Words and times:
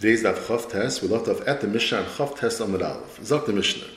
Today's 0.00 0.22
daf 0.22 0.36
Chav 0.46 0.70
Tes. 0.70 1.02
We 1.02 1.08
left 1.08 1.26
off 1.26 1.44
at 1.48 1.60
the 1.60 1.66
Mishnah 1.66 1.98
and 1.98 2.06
Chav 2.06 2.38
Tes 2.38 2.60
Amid 2.60 2.82
Aleph. 2.82 3.18
Zok 3.20 3.46
the 3.46 3.52
Mishnah. 3.52 3.88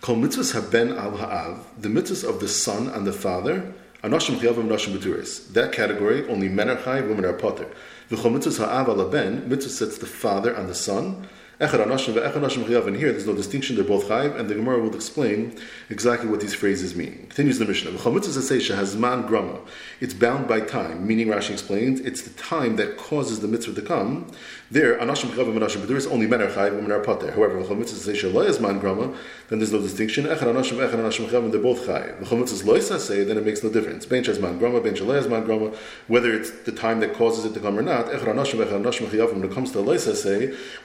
Kol 0.00 0.16
mitzvahs 0.16 0.52
haben 0.52 0.98
al 0.98 1.16
ha'av, 1.16 1.64
the 1.80 1.88
mitzvahs 1.88 2.28
of 2.28 2.40
the 2.40 2.48
son 2.48 2.88
and 2.88 3.06
the 3.06 3.12
father, 3.12 3.72
anoshim 4.02 4.34
chiyavim 4.34 4.66
anoshim 4.66 4.96
beturis. 4.96 5.52
That 5.52 5.70
category, 5.70 6.28
only 6.28 6.48
men 6.48 6.70
are 6.70 6.82
chai, 6.82 7.02
women 7.02 7.24
are 7.24 7.34
potter. 7.34 7.68
V'chol 8.10 8.36
mitzvahs 8.36 8.58
ha'av 8.58 8.88
al 8.88 9.08
ben, 9.08 9.48
mitzvah 9.48 9.70
sets 9.70 9.98
the 9.98 10.06
father 10.06 10.52
and 10.52 10.68
the 10.68 10.74
son, 10.74 11.28
Here, 11.56 11.68
there's 11.68 13.26
no 13.26 13.34
distinction; 13.34 13.76
they're 13.76 13.84
both 13.84 14.08
chayiv, 14.08 14.36
and 14.36 14.50
the 14.50 14.56
Gemara 14.56 14.80
will 14.80 14.94
explain 14.94 15.56
exactly 15.88 16.28
what 16.28 16.40
these 16.40 16.52
phrases 16.52 16.96
mean. 16.96 17.26
Continues 17.28 17.60
the 17.60 17.64
Mishnah. 17.64 17.92
V'chomitzvah 17.92 18.74
has 18.74 18.96
man 18.96 19.24
grama. 19.26 19.60
It's 20.00 20.14
bound 20.14 20.48
by 20.48 20.60
time, 20.60 21.06
meaning 21.06 21.28
Rashi 21.28 21.50
explains 21.50 22.00
it's 22.00 22.22
the 22.22 22.30
time 22.30 22.74
that 22.76 22.96
causes 22.96 23.38
the 23.38 23.46
mitzvah 23.46 23.80
to 23.80 23.82
come. 23.82 24.26
There, 24.68 24.98
Anashim 24.98 25.30
Chayav 25.30 25.48
and 25.48 25.60
Anashim 25.60 25.86
there 25.86 25.96
is 25.96 26.08
only 26.08 26.26
men 26.26 26.42
are 26.42 26.48
chayiv, 26.48 26.74
women 26.74 26.90
are 26.90 26.98
pater. 26.98 27.30
However, 27.30 27.62
v'chomitzvah 27.62 28.10
seisha 28.10 28.32
lo 28.32 28.44
has 28.44 28.58
man 28.58 28.80
grama, 28.80 29.14
then 29.48 29.60
there's 29.60 29.72
no 29.72 29.80
distinction. 29.80 30.24
Echad 30.24 30.38
Anashim 30.38 30.78
ve'Echad 30.78 30.94
Anashim 30.94 31.32
and 31.32 31.52
they're 31.52 31.60
both 31.60 31.86
chayiv. 31.86 32.64
Lo 32.64 32.80
say, 32.98 33.22
then 33.22 33.38
it 33.38 33.46
makes 33.46 33.62
no 33.62 33.70
difference. 33.70 34.06
Ben 34.06 34.24
has 34.24 34.40
man 34.40 34.58
grama, 34.58 34.80
ben 34.80 34.96
has 34.96 35.28
man 35.28 35.44
grama, 35.44 35.70
whether 36.08 36.34
it's 36.34 36.50
the 36.62 36.72
time 36.72 36.98
that 36.98 37.14
causes 37.14 37.44
it 37.44 37.54
to 37.54 37.60
come 37.60 37.78
or 37.78 37.82
not. 37.82 38.06
Echad 38.06 38.24
Anashim 38.24 38.58
ve'Echad 38.58 38.82
Anashim 38.82 39.34
when 39.34 39.44
it 39.44 39.52
comes 39.52 39.70
to 39.70 39.80
lo 39.80 39.96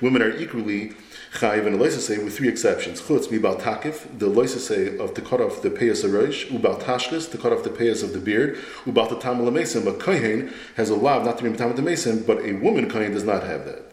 women 0.02 0.22
are 0.22 0.31
equally 0.59 0.94
chayiv 1.34 1.68
and 1.68 1.81
a 1.81 1.91
say 1.91 2.18
with 2.18 2.36
three 2.38 2.49
exceptions. 2.49 3.02
Chutz 3.02 3.27
mibal 3.27 3.59
takif, 3.59 4.17
the 4.17 4.48
say 4.48 4.98
of 4.98 5.13
to 5.13 5.22
cut 5.22 5.41
off 5.41 5.62
the 5.62 5.70
payas 5.70 6.04
arosh, 6.04 6.48
ubal 6.48 6.81
tashkas 6.81 7.30
to 7.31 7.38
cut 7.38 7.54
off 7.54 7.63
the 7.63 7.70
payas 7.70 8.04
of 8.04 8.13
the 8.13 8.20
beard, 8.20 8.58
ubal 8.86 9.08
tatam 9.08 9.52
mason. 9.52 9.86
But 9.86 10.00
kohen 10.00 10.53
has 10.76 10.90
a 10.90 10.95
lav 10.95 11.26
not 11.26 11.38
to 11.38 11.44
be 11.44 11.50
matam 11.50 11.84
mason, 11.84 12.23
but 12.23 12.44
a 12.44 12.53
woman 12.53 12.90
kohen 12.90 13.14
does 13.14 13.23
not 13.23 13.44
have 13.44 13.66
that. 13.66 13.84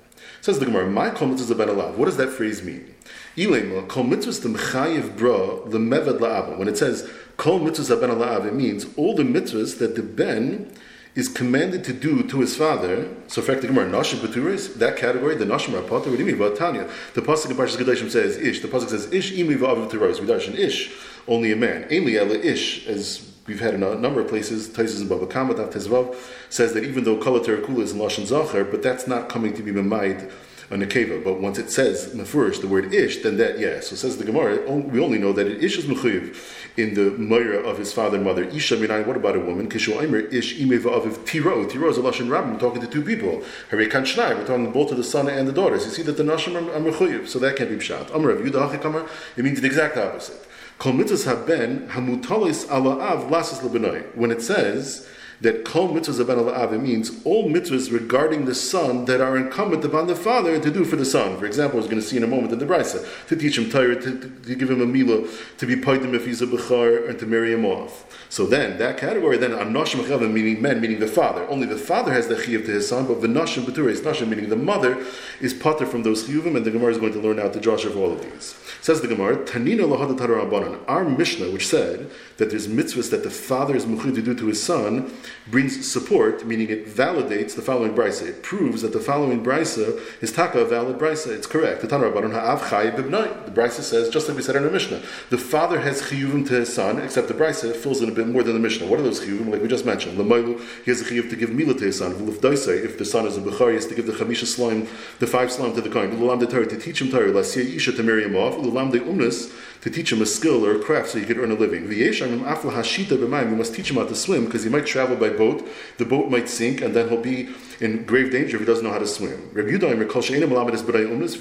Says 0.41 0.59
the 0.59 0.67
Gemara, 0.67 0.89
my 0.89 1.11
kol 1.11 1.29
mitzvahs 1.29 1.57
ben 1.57 1.69
alav. 1.69 1.97
What 1.97 2.07
does 2.07 2.17
that 2.17 2.31
phrase 2.31 2.63
mean? 2.63 2.95
Ilema 3.37 3.89
kol 3.89 4.05
mitzvahs 4.05 4.43
the 4.43 4.49
mechayiv 4.49 5.17
bra 5.17 5.61
meved 5.79 6.19
la'ava. 6.19 6.57
When 6.57 6.69
it 6.69 6.79
says 6.79 7.09
kol 7.37 7.61
mitzvahs 7.61 8.01
ben 8.01 8.11
alav, 8.11 8.47
it 8.47 8.55
means 8.55 8.87
all 8.97 9.15
the 9.15 9.25
mitzvahs 9.25 9.79
that 9.79 9.95
the 9.95 10.03
ben 10.03 10.73
is 11.17 11.29
commanded 11.29 11.83
to 11.83 11.95
do 11.95 12.23
to 12.23 12.41
his 12.41 12.55
father. 12.55 13.09
So, 13.27 13.43
Gemara, 13.43 13.91
Nashim 13.91 14.19
Baturis, 14.19 14.75
that 14.75 14.99
category, 14.99 15.35
the 15.35 15.47
Nashim 15.47 15.73
are 15.73 15.83
What 15.83 16.05
do 16.05 16.15
you 16.15 16.37
mean? 16.37 16.55
Tanya. 16.55 16.89
The 17.15 17.23
Pasuk 17.23 17.51
in 17.51 17.57
Parshas 17.57 17.77
Kedoshim 17.77 18.11
says 18.11 18.37
Ish. 18.37 18.61
The 18.61 18.69
Pasuk 18.69 18.91
says 18.91 19.11
Ish 19.11 19.33
imi 19.33 19.57
va'aviv 19.57 19.91
teros. 19.91 20.21
We 20.21 20.27
darshan 20.27 20.59
Ish, 20.59 20.95
only 21.27 21.53
a 21.53 21.57
man. 21.57 21.85
Ainli 21.85 22.17
ela 22.17 22.35
Ish, 22.35 22.87
as 22.87 23.33
we've 23.47 23.61
had 23.61 23.73
in 23.73 23.83
a 23.83 23.95
number 23.95 24.21
of 24.21 24.29
places, 24.29 24.69
Taisus 24.69 25.01
and 25.01 25.09
Baba 25.09 25.27
Kamat, 25.27 25.73
Tezvav, 25.73 26.15
says 26.51 26.75
that 26.75 26.85
even 26.85 27.05
though 27.05 27.17
Kala 27.17 27.41
Terakula 27.41 27.81
is 27.81 27.93
in 27.93 27.99
Lashon 27.99 28.27
Zachar, 28.27 28.65
but 28.65 28.83
that's 28.83 29.07
not 29.07 29.31
coming 29.31 29.55
to 29.55 29.63
be 29.63 29.73
Mamaid 29.73 30.31
a 30.71 30.75
nekeva. 30.75 31.23
But 31.23 31.41
once 31.41 31.59
it 31.59 31.71
says 31.71 32.13
mefurish 32.15 32.61
the 32.61 32.69
word 32.69 32.93
ish, 32.93 33.23
then 33.23 33.37
that 33.39 33.59
yes. 33.59 33.89
So 33.89 33.97
says 33.97 34.17
the 34.19 34.25
Gemara. 34.25 34.71
We 34.71 35.01
only 35.01 35.19
know 35.19 35.33
that 35.33 35.47
it 35.47 35.63
ish 35.63 35.79
is 35.79 35.85
mechuyev 35.85 36.37
in 36.77 36.95
the 36.95 37.11
moira 37.13 37.59
of 37.59 37.79
his 37.79 37.93
father 37.93 38.17
and 38.17 38.25
mother. 38.25 38.45
Isha 38.45 38.77
minai. 38.77 39.07
What 39.07 39.17
about 39.17 39.37
a 39.37 39.41
woman? 39.41 39.69
Kishu 39.69 40.01
aimer 40.03 40.19
ish 40.19 40.59
imeva 40.59 40.87
of 40.87 41.25
tiro. 41.25 41.67
Tiro 41.67 41.89
is 41.89 41.99
a 41.99 42.03
lashon 42.03 42.31
rabbin. 42.31 42.55
We're 42.55 42.61
talking 42.61 42.81
to 42.81 42.87
two 42.87 43.03
people. 43.03 43.43
Hare 43.71 43.87
kan 43.89 44.05
We're 44.05 44.47
talking 44.47 44.73
both 44.73 44.89
to 44.89 44.95
the 44.95 45.05
son 45.05 45.29
and 45.29 45.47
the 45.47 45.53
daughters. 45.53 45.85
You 45.85 45.91
see 45.91 46.03
that 46.03 46.17
the 46.17 46.25
nashim 46.25 46.57
are, 46.57 46.81
mechuyev. 46.81 47.29
So 47.29 47.39
that 47.39 47.57
can't 47.57 47.71
be 47.71 47.77
pshat. 47.77 48.15
Amar 48.15 48.31
of 48.31 48.41
Yudah. 48.41 49.09
It 49.37 49.45
means 49.45 49.61
the 49.61 49.67
exact 49.67 49.97
opposite. 49.97 50.47
Kol 50.79 50.93
mitzvahs 50.93 51.25
haben 51.25 51.89
hamutalis 51.89 52.71
ala 52.71 52.99
av 52.99 53.31
lasas 53.31 54.15
When 54.15 54.31
it 54.31 54.43
says 54.43 55.09
that 55.41 55.65
kol 55.65 55.89
mitzvahs 55.89 56.21
aben 56.21 56.39
al 56.39 56.79
means 56.79 57.11
all 57.25 57.49
mitzvahs 57.51 57.93
regarding 57.93 58.47
the 58.47 58.55
son 58.55 59.05
that 59.05 59.21
are 59.21 59.37
incumbent 59.37 59.85
upon 59.85 60.07
the 60.07 60.17
father 60.17 60.59
to 60.59 60.71
do 60.71 60.85
for 60.85 60.97
the 60.97 61.05
son. 61.05 61.39
For 61.39 61.47
example, 61.47 61.79
we're 61.79 61.87
going 61.87 62.01
to 62.01 62.07
see 62.07 62.17
in 62.17 62.23
a 62.23 62.27
moment 62.27 62.53
in 62.53 62.59
the 62.59 62.67
Brisa, 62.67 63.07
to 63.29 63.37
teach 63.37 63.59
him 63.59 63.71
Torah, 63.71 64.01
to, 64.01 64.19
to, 64.19 64.55
give 64.55 64.71
him 64.71 64.81
a 64.81 64.87
milah, 64.87 65.29
to 65.59 65.67
be 65.67 65.77
paitim 65.77 66.15
if 66.15 66.25
he's 66.25 66.41
a 66.43 66.47
bechar, 66.47 67.09
and 67.09 67.19
to 67.19 67.27
marry 67.27 67.53
him 67.53 67.65
off. 67.65 68.05
So 68.29 68.47
then, 68.47 68.79
that 68.79 68.97
category, 68.97 69.37
then 69.37 69.53
anoshim 69.53 70.05
chavim, 70.05 70.33
meaning 70.33 70.61
men, 70.63 70.81
meaning 70.81 71.01
the 71.01 71.07
father. 71.07 71.47
Only 71.49 71.67
the 71.67 71.77
father 71.77 72.13
has 72.13 72.29
the 72.29 72.35
chiyuv 72.35 72.67
to 72.67 72.73
his 72.73 72.89
son, 72.89 73.07
but 73.07 73.21
the 73.21 73.29
nashim 73.29 73.65
beturis, 73.65 74.01
nashim, 74.01 74.29
meaning 74.29 74.49
the 74.49 74.57
mother, 74.57 75.05
is 75.41 75.55
pater 75.55 75.87
from 75.87 76.03
those 76.03 76.25
chiyuvim, 76.25 76.57
and 76.57 76.65
the 76.65 76.71
Gemara 76.71 76.93
is 76.93 76.99
going 76.99 77.13
to 77.13 77.21
learn 77.21 77.39
out 77.39 77.53
the 77.53 77.61
josh 77.61 77.85
of 77.85 77.97
all 77.97 78.13
of 78.13 78.23
these. 78.23 78.55
Says 78.87 79.01
the 79.01 79.09
Gemara, 79.09 79.39
Tanina 79.39 79.81
lohada 79.81 80.79
Our 80.87 81.03
Mishnah, 81.03 81.51
which 81.51 81.67
said 81.67 82.09
that 82.37 82.51
there's 82.51 82.69
mitzvahs 82.69 83.11
that 83.11 83.25
the 83.25 83.31
father 83.31 83.75
is 83.75 83.85
muchid 83.85 84.15
to 84.15 84.23
do 84.23 84.33
to 84.33 84.47
his 84.47 84.63
son, 84.63 85.13
brings 85.49 85.91
support, 85.91 86.47
meaning 86.47 86.71
it 86.71 86.87
validates 86.87 87.57
the 87.57 87.63
following 87.63 87.95
brisa. 87.97 88.29
It 88.29 88.45
proves 88.45 88.83
that 88.83 88.93
the 88.93 89.01
following 89.01 89.43
brisa 89.43 90.01
is 90.23 90.31
taka 90.31 90.65
valid 90.67 90.99
brisa. 90.99 91.33
It's 91.33 91.49
correct. 91.49 91.81
The 91.81 91.89
Tanur 91.89 92.13
Rabbanon 92.13 92.33
ha'av 92.33 92.71
chay 92.71 92.91
The 92.91 93.51
brisa 93.51 93.81
says, 93.81 94.09
just 94.09 94.29
like 94.29 94.37
we 94.37 94.43
said 94.45 94.55
in 94.55 94.63
the 94.63 94.71
Mishnah, 94.71 95.03
the 95.31 95.39
father 95.39 95.81
has 95.81 96.03
chiyuvim 96.03 96.47
to 96.47 96.55
his 96.55 96.73
son, 96.73 97.01
except 97.01 97.27
the 97.27 97.35
brisa 97.35 97.75
fills 97.75 98.01
in 98.03 98.09
a 98.09 98.13
bit 98.13 98.29
more 98.29 98.45
than 98.45 98.55
the 98.55 98.61
Mishnah. 98.61 98.87
What 98.87 99.01
are 99.01 99.03
those 99.03 99.19
chiyuvim? 99.19 99.51
Like 99.51 99.63
we 99.63 99.67
just 99.67 99.85
mentioned, 99.85 100.17
Lamailu, 100.17 100.61
he 100.85 100.93
has 100.93 101.01
a 101.01 101.05
chiyuv 101.07 101.29
to 101.31 101.35
give 101.35 101.51
mila 101.51 101.75
to 101.75 101.87
his 101.87 101.99
son. 101.99 102.13
If 102.13 102.99
the 102.99 103.05
son 103.05 103.27
is 103.27 103.37
a 103.37 103.41
bechar, 103.41 103.71
he 103.71 103.75
has 103.75 103.87
to 103.87 103.97
give 103.97 104.07
the 104.07 104.13
chamisha 104.13 104.47
slime, 104.47 104.87
the 105.19 105.27
five 105.27 105.51
slime 105.51 105.75
to 105.75 105.81
the 105.81 105.91
Torah 105.91 106.67
to 106.69 106.79
teach 106.79 107.03
him 107.03 107.11
Torah. 107.11 107.33
To 107.37 108.03
marry 108.03 108.23
him 108.23 108.37
off. 108.37 108.76
вам 108.77 108.91
да 108.91 108.99
и 108.99 109.01
умреш, 109.01 109.35
to 109.83 109.91
teach 109.91 110.13
him 110.13 110.23
a 110.23 110.27
skill 110.27 110.65
or 110.65 110.75
a 110.77 110.79
craft 110.79 111.11
so 111.11 111.19
he 111.19 111.25
could 111.25 111.39
earn 111.39 111.51
a 111.51 111.55
living. 111.55 111.91
You 111.91 113.57
must 113.57 113.75
teach 113.75 113.91
him 113.91 113.97
how 113.97 114.07
to 114.07 114.15
swim 114.15 114.45
because 114.47 114.65
he 114.65 114.71
might 114.71 114.87
travel 114.87 115.17
by 115.17 115.31
boat. 115.31 115.69
The 115.99 116.05
boat 116.05 116.31
might 116.31 116.49
sink 116.49 116.81
and 116.81 116.95
then 116.95 117.09
he'll 117.09 117.21
be 117.23 117.49
in 117.81 118.05
grave 118.05 118.33
danger 118.33 118.57
if 118.57 118.61
he 118.63 118.67
doesn't 118.67 118.85
know 118.85 118.93
how 118.93 118.99
to 118.99 119.07
swim. 119.07 119.51
If 119.55 119.71
you 119.71 119.79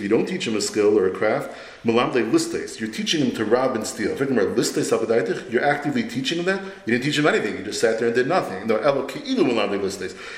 don't 0.07 0.25
teach 0.25 0.47
him 0.47 0.55
a 0.55 0.61
skill 0.61 0.97
or 0.97 1.07
a 1.07 1.11
craft, 1.11 1.55
you're 1.83 2.91
teaching 2.91 3.23
him 3.23 3.31
to 3.35 3.45
rob 3.45 3.75
and 3.75 3.85
steal. 3.85 4.17
You're 4.17 5.63
actively 5.63 6.03
teaching 6.03 6.39
him 6.39 6.45
that. 6.45 6.63
You 6.85 6.93
didn't 6.93 7.03
teach 7.03 7.19
him 7.19 7.27
anything. 7.27 7.57
You 7.57 7.63
just 7.63 7.79
sat 7.79 7.99
there 7.99 8.07
and 8.07 8.15
did 8.15 8.27
nothing. 8.27 8.67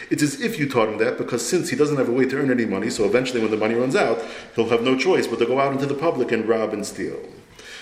It's 0.10 0.24
as 0.24 0.42
if 0.42 0.60
you 0.60 0.68
taught 0.70 0.90
him 0.90 0.98
that 0.98 1.18
because 1.18 1.48
since 1.48 1.70
he 1.70 1.76
doesn't 1.78 1.96
have 1.98 2.10
a 2.10 2.12
way 2.12 2.26
to 2.26 2.38
earn 2.38 2.52
any 2.52 2.66
money, 2.66 2.90
so 2.90 3.06
eventually 3.06 3.40
when 3.42 3.52
the 3.52 3.58
money 3.58 3.76
runs 3.76 3.96
out, 3.96 4.22
he'll 4.56 4.68
have 4.70 4.84
no 4.84 4.98
choice 4.98 5.26
but 5.26 5.40
to 5.40 5.46
go 5.46 5.60
out 5.60 5.72
into 5.72 5.86
the 5.86 5.96
public 5.96 6.32
and 6.32 6.48
rob 6.48 6.74
and 6.74 6.86
steal. 6.86 7.18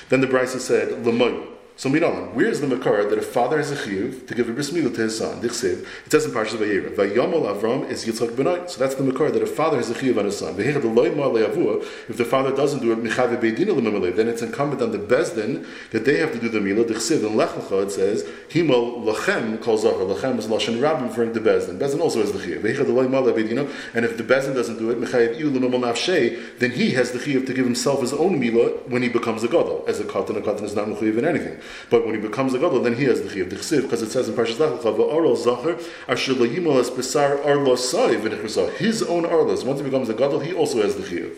Then 0.10 0.22
the 0.22 0.28
Brisa 0.28 0.60
said, 0.60 0.90
Lamoy. 1.04 1.48
So 1.78 1.90
Miralan, 1.90 2.34
where 2.34 2.48
is 2.48 2.62
the 2.62 2.68
Makar 2.68 3.04
that 3.10 3.18
a 3.18 3.22
father 3.22 3.58
has 3.58 3.70
a 3.70 3.76
chiyuv 3.76 4.28
to 4.28 4.34
give 4.34 4.48
a 4.48 4.54
bris 4.54 4.70
to 4.70 4.82
his 4.82 5.18
son? 5.18 5.42
Dichsev. 5.42 5.86
It 6.06 6.12
says 6.12 6.24
in 6.24 6.32
Parshas 6.32 6.56
Vayera, 6.56 6.96
Vayomol 6.96 7.54
Avram 7.54 7.90
is 7.90 8.06
Yitzchak 8.06 8.30
Benai. 8.30 8.70
So 8.70 8.80
that's 8.80 8.96
the 8.96 9.04
Makar 9.04 9.30
that 9.32 9.44
a 9.44 9.46
father 9.46 9.76
has 9.76 9.90
a 9.90 9.94
chiyuv 9.94 10.18
on 10.18 10.24
his 10.24 10.38
son. 10.38 10.56
If 10.58 12.16
the 12.18 12.24
father 12.24 12.56
doesn't 12.56 12.80
do 12.80 12.94
it, 12.94 14.16
then 14.16 14.28
it's 14.30 14.42
incumbent 14.42 14.82
on 14.82 14.92
the 14.94 15.00
Bezdin 15.00 15.66
that 15.92 16.06
they 16.06 16.18
have 16.18 16.32
to 16.32 16.40
do 16.40 16.48
the 16.48 16.60
Milah. 16.60 16.86
Dichsev 16.86 17.26
in 17.28 17.36
Lech 17.36 17.50
Lecha 17.50 17.84
it 17.84 17.92
says, 17.92 18.24
Himol 18.48 19.04
Lachem 19.04 19.62
calls 19.62 19.82
Zachar. 19.82 20.06
Lachem 20.06 20.40
is 20.40 20.48
Lashon 20.48 20.80
Rabbim 20.80 21.10
referring 21.10 21.34
to 21.34 21.42
Bezdin. 21.42 21.78
Bezdin 21.78 22.00
also 22.00 22.22
has 22.22 22.32
the 22.32 22.40
chiyuv. 22.40 22.64
And 23.94 24.06
if 24.06 24.16
the 24.16 24.24
Bezdin 24.24 24.56
doesn't 24.56 24.78
do 24.78 24.92
it, 24.92 25.00
then 26.60 26.72
he 26.72 26.92
has 26.92 27.12
the 27.12 27.20
chiyuv 27.20 27.46
to 27.46 27.54
give 27.54 27.66
himself 27.66 28.00
his 28.00 28.14
own 28.14 28.40
Milah 28.40 28.88
when 28.88 29.02
he 29.02 29.10
becomes 29.10 29.44
a 29.44 29.50
Gadol. 29.50 29.84
As 29.90 30.00
a 30.00 30.06
Katan, 30.06 30.38
a 30.38 30.42
Katan 30.42 30.64
is 30.64 30.74
not 30.74 30.88
Mechuyev 30.88 31.18
in 31.18 31.26
anything. 31.26 31.60
But 31.90 32.06
when 32.06 32.16
he 32.16 32.22
becomes 32.22 32.54
a 32.54 32.60
gadol, 32.60 32.82
then 32.82 32.96
he 32.96 33.06
has 33.06 33.22
the 33.22 33.30
chiyuv 33.30 33.50
d'chsiv 33.50 33.84
because 33.84 34.02
it 34.02 34.12
says 34.12 34.30
in 34.30 34.36
Parshas 34.36 34.60
Lech 34.60 34.82
Lecha 34.82 34.96
v'arol 34.96 35.36
zacher 35.38 35.82
asher 36.08 36.34
le'yimol 36.34 36.80
es 36.80 36.90
besar 36.90 37.38
arlos 37.38 37.80
sai 37.80 38.16
v'nechrusa. 38.16 38.74
His 38.76 39.04
own 39.04 39.24
arlos. 39.24 39.66
Once 39.66 39.80
he 39.80 39.86
becomes 39.86 40.10
a 40.10 40.14
gadol, 40.14 40.40
he 40.40 40.54
also 40.54 40.82
has 40.82 40.96
the 40.96 41.04
chiyuv. 41.04 41.36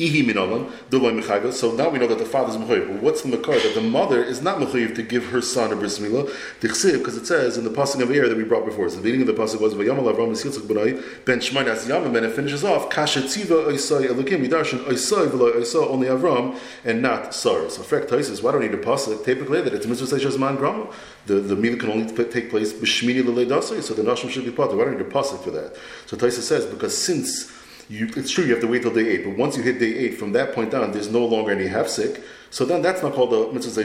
So 0.00 1.72
now 1.72 1.90
we 1.90 1.98
know 1.98 2.06
that 2.06 2.18
the 2.18 2.24
father 2.24 2.50
is 2.50 2.56
mechayiv. 2.56 2.88
But 2.88 3.02
what's 3.02 3.20
the 3.20 3.28
makar? 3.28 3.58
That 3.60 3.74
the 3.74 3.82
mother 3.82 4.24
is 4.24 4.40
not 4.40 4.58
mechayiv 4.58 4.94
to 4.94 5.02
give 5.02 5.26
her 5.26 5.42
son 5.42 5.72
a 5.72 5.76
bris 5.76 5.98
milah. 5.98 6.26
because 6.60 7.16
it 7.16 7.26
says 7.26 7.58
in 7.58 7.64
the 7.64 7.70
pasuk 7.70 8.00
of 8.02 8.10
air 8.10 8.26
that 8.26 8.36
we 8.36 8.44
brought 8.44 8.64
before. 8.64 8.88
So 8.88 8.96
the 8.96 9.02
beginning 9.02 9.28
of 9.28 9.36
the 9.36 9.42
pasuk 9.42 9.60
was 9.60 9.74
vayamal 9.74 10.10
Avram 10.10 10.30
Yitzchak 10.30 10.62
b'nai 10.62 11.24
ben 11.26 11.40
Shmai 11.40 11.66
as 11.66 11.86
Yamim, 11.86 12.16
and 12.16 12.24
it 12.24 12.32
finishes 12.32 12.64
off 12.64 12.88
kasha 12.88 13.20
tziva 13.20 13.66
oisai 13.66 14.06
elokim 14.06 14.46
yidarshin 14.46 14.78
oisai 14.84 15.28
v'lo 15.28 15.52
oisai 15.54 15.86
only 15.86 16.08
Avram 16.08 16.58
and 16.86 17.02
not 17.02 17.34
Sarah. 17.34 17.68
So 17.68 17.82
Frek 17.82 18.08
Taisis, 18.08 18.42
why 18.42 18.52
don't 18.52 18.62
need 18.62 18.72
a 18.72 18.78
pasuk? 18.78 19.22
Typically, 19.22 19.60
that 19.60 19.74
it's 19.74 19.86
mitzvah 19.86 20.16
seishas 20.16 20.38
man 20.38 20.56
grama. 20.56 20.90
The 21.26 21.34
the 21.34 21.56
milah 21.56 21.78
can 21.78 21.90
only 21.90 22.24
take 22.24 22.48
place 22.48 22.72
b'shmini 22.72 23.22
l'leidasai. 23.22 23.82
So 23.82 23.92
the 23.92 24.02
nashim 24.02 24.30
should 24.30 24.46
be 24.46 24.50
part. 24.50 24.74
Why 24.74 24.84
don't 24.84 24.96
need 24.96 25.06
a 25.06 25.10
pasuk 25.10 25.44
for 25.44 25.50
that? 25.50 25.76
So 26.06 26.16
Taisis 26.16 26.42
says 26.42 26.64
because 26.64 26.96
since 26.96 27.59
you, 27.90 28.08
it's 28.16 28.30
true 28.30 28.44
you 28.44 28.52
have 28.52 28.60
to 28.60 28.68
wait 28.68 28.82
till 28.82 28.94
day 28.94 29.08
eight, 29.08 29.24
but 29.24 29.36
once 29.36 29.56
you 29.56 29.64
hit 29.64 29.80
day 29.80 29.92
eight, 29.92 30.14
from 30.14 30.32
that 30.32 30.54
point 30.54 30.72
on, 30.72 30.92
there's 30.92 31.10
no 31.10 31.26
longer 31.26 31.50
any 31.50 31.68
hefsek. 31.68 32.22
So 32.50 32.64
then 32.64 32.82
that's 32.82 33.02
not 33.02 33.14
called 33.14 33.32
a 33.32 33.52
mitzvah. 33.52 33.82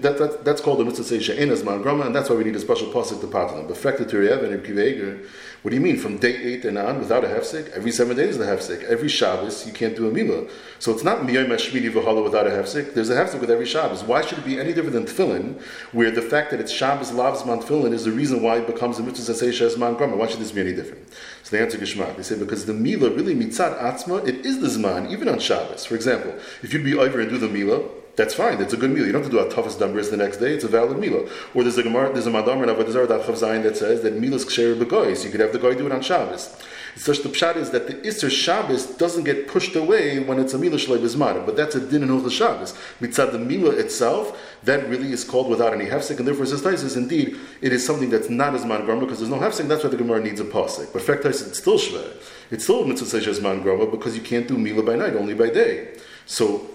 That, 0.00 0.18
that, 0.18 0.44
that's 0.44 0.60
called 0.60 0.80
a 0.80 0.84
mitzvah 0.84 1.36
in 1.36 1.50
as 1.50 1.62
grama, 1.62 2.06
and 2.06 2.14
that's 2.14 2.30
why 2.30 2.36
we 2.36 2.44
need 2.44 2.56
a 2.56 2.60
special 2.60 2.88
pasuk 2.88 3.20
to 3.20 3.26
Kiveger, 3.26 5.26
what 5.62 5.72
do 5.72 5.76
you 5.76 5.82
mean 5.82 5.98
from 5.98 6.16
day 6.16 6.34
eight 6.36 6.64
and 6.64 6.78
on 6.78 7.00
without 7.00 7.22
a 7.22 7.26
hefsek? 7.26 7.68
Every 7.72 7.92
seven 7.92 8.16
days 8.16 8.30
is 8.30 8.38
the 8.38 8.46
hefsek. 8.46 8.82
Every 8.84 9.10
Shabbos 9.10 9.66
you 9.66 9.74
can't 9.74 9.94
do 9.94 10.08
a 10.08 10.10
milah. 10.10 10.50
So 10.78 10.90
it's 10.90 11.04
not 11.04 11.18
miyay 11.18 11.46
mashmini 11.46 11.92
v'hala 11.92 12.24
without 12.24 12.46
a 12.46 12.50
hefsek. 12.50 12.94
There's 12.94 13.10
a 13.10 13.14
hefsek 13.14 13.40
with 13.40 13.50
every 13.50 13.66
Shabbos. 13.66 14.02
Why 14.02 14.22
should 14.22 14.38
it 14.38 14.46
be 14.46 14.58
any 14.58 14.72
different 14.72 14.94
than 14.94 15.04
tefillin, 15.04 15.60
where 15.92 16.10
the 16.10 16.22
fact 16.22 16.50
that 16.52 16.60
it's 16.60 16.72
Shabbos 16.72 17.10
lavs 17.10 17.46
man 17.46 17.60
tefillin 17.60 17.92
is 17.92 18.06
the 18.06 18.10
reason 18.10 18.42
why 18.42 18.56
it 18.56 18.66
becomes 18.66 18.98
a 18.98 19.02
mitzvah 19.02 19.32
seisha 19.32 19.66
as 19.66 19.74
grama? 19.74 20.16
Why 20.16 20.28
should 20.28 20.40
this 20.40 20.52
be 20.52 20.62
any 20.62 20.72
different? 20.72 21.06
So 21.42 21.54
they 21.54 21.62
answer 21.62 21.76
Gishmak. 21.76 22.16
They 22.16 22.22
say 22.22 22.38
because 22.38 22.64
the 22.64 22.72
milah 22.72 23.14
really 23.14 23.34
mitzad 23.34 23.78
atzma, 23.78 24.26
it 24.26 24.46
is 24.46 24.60
the 24.60 24.68
zman 24.68 25.10
even 25.10 25.28
on 25.28 25.38
Shabbos. 25.38 25.84
For 25.84 25.94
example, 25.94 26.32
if 26.62 26.72
you'd 26.72 26.84
be 26.84 26.94
over 26.94 27.20
and 27.20 27.28
do 27.28 27.36
the 27.36 27.48
milah 27.48 27.89
that's 28.16 28.34
fine. 28.34 28.58
That's 28.58 28.72
a 28.72 28.76
good 28.76 28.90
meal. 28.90 29.06
You 29.06 29.12
don't 29.12 29.22
have 29.22 29.30
to 29.30 29.36
do 29.36 29.44
a 29.44 29.50
toughest 29.50 29.80
numbers 29.80 30.10
the 30.10 30.16
next 30.16 30.38
day. 30.38 30.52
It's 30.52 30.64
a 30.64 30.68
valid 30.68 30.98
meal. 30.98 31.28
Or 31.54 31.62
there's 31.62 31.78
a 31.78 31.82
Gemara, 31.82 32.12
there's 32.12 32.26
a 32.26 32.30
Madamar 32.30 32.64
in 32.64 32.68
Avodah 32.68 32.90
Zarah 32.90 33.06
that 33.06 33.76
says 33.76 34.02
that 34.02 34.18
meal 34.18 34.34
is 34.34 34.44
ksher 34.44 34.78
b'goy. 34.78 35.24
you 35.24 35.30
could 35.30 35.40
have 35.40 35.52
the 35.52 35.58
guy 35.58 35.74
do 35.74 35.86
it 35.86 35.92
on 35.92 36.02
Shabbos. 36.02 36.54
It's 36.94 37.04
such 37.04 37.22
the 37.22 37.28
pshat 37.28 37.56
is 37.56 37.70
that 37.70 37.86
the 37.86 37.94
Isser 37.94 38.30
Shabbos 38.30 38.86
doesn't 38.96 39.24
get 39.24 39.46
pushed 39.46 39.76
away 39.76 40.18
when 40.18 40.38
it's 40.38 40.54
a 40.54 40.58
Mila 40.58 40.76
Shlei 40.76 40.98
Bizmar, 40.98 41.44
but 41.46 41.56
that's 41.56 41.74
a 41.76 41.80
din 41.80 42.02
in 42.02 42.22
the 42.22 42.30
Shabbos. 42.30 42.72
Mitzad 43.00 43.32
the 43.32 43.38
Mila 43.38 43.70
itself, 43.70 44.38
that 44.64 44.88
really 44.88 45.12
is 45.12 45.24
called 45.24 45.48
without 45.48 45.72
any 45.72 45.86
hefsek, 45.86 46.18
and 46.18 46.26
therefore 46.26 46.46
says 46.46 46.62
Taisis, 46.62 46.96
indeed, 46.96 47.38
it 47.62 47.72
is 47.72 47.86
something 47.86 48.10
that's 48.10 48.28
not 48.28 48.54
as 48.54 48.64
man 48.64 48.84
because 48.98 49.18
there's 49.18 49.30
no 49.30 49.38
hefsek, 49.38 49.68
that's 49.68 49.84
why 49.84 49.90
the 49.90 49.96
Gemara 49.96 50.22
needs 50.22 50.40
a 50.40 50.44
pasek. 50.44 50.92
But 50.92 51.02
fact 51.02 51.22
Taisis, 51.22 51.48
it's 51.48 51.58
still 51.58 51.78
shver. 51.78 52.16
It's 52.50 52.64
still 52.64 52.84
mitzvah 52.84 53.30
as 53.30 53.40
man 53.40 53.62
because 53.62 54.16
you 54.16 54.22
can't 54.22 54.48
do 54.48 54.58
Mila 54.58 54.82
by 54.82 54.96
night, 54.96 55.14
only 55.14 55.34
by 55.34 55.50
day. 55.50 55.96
So 56.26 56.69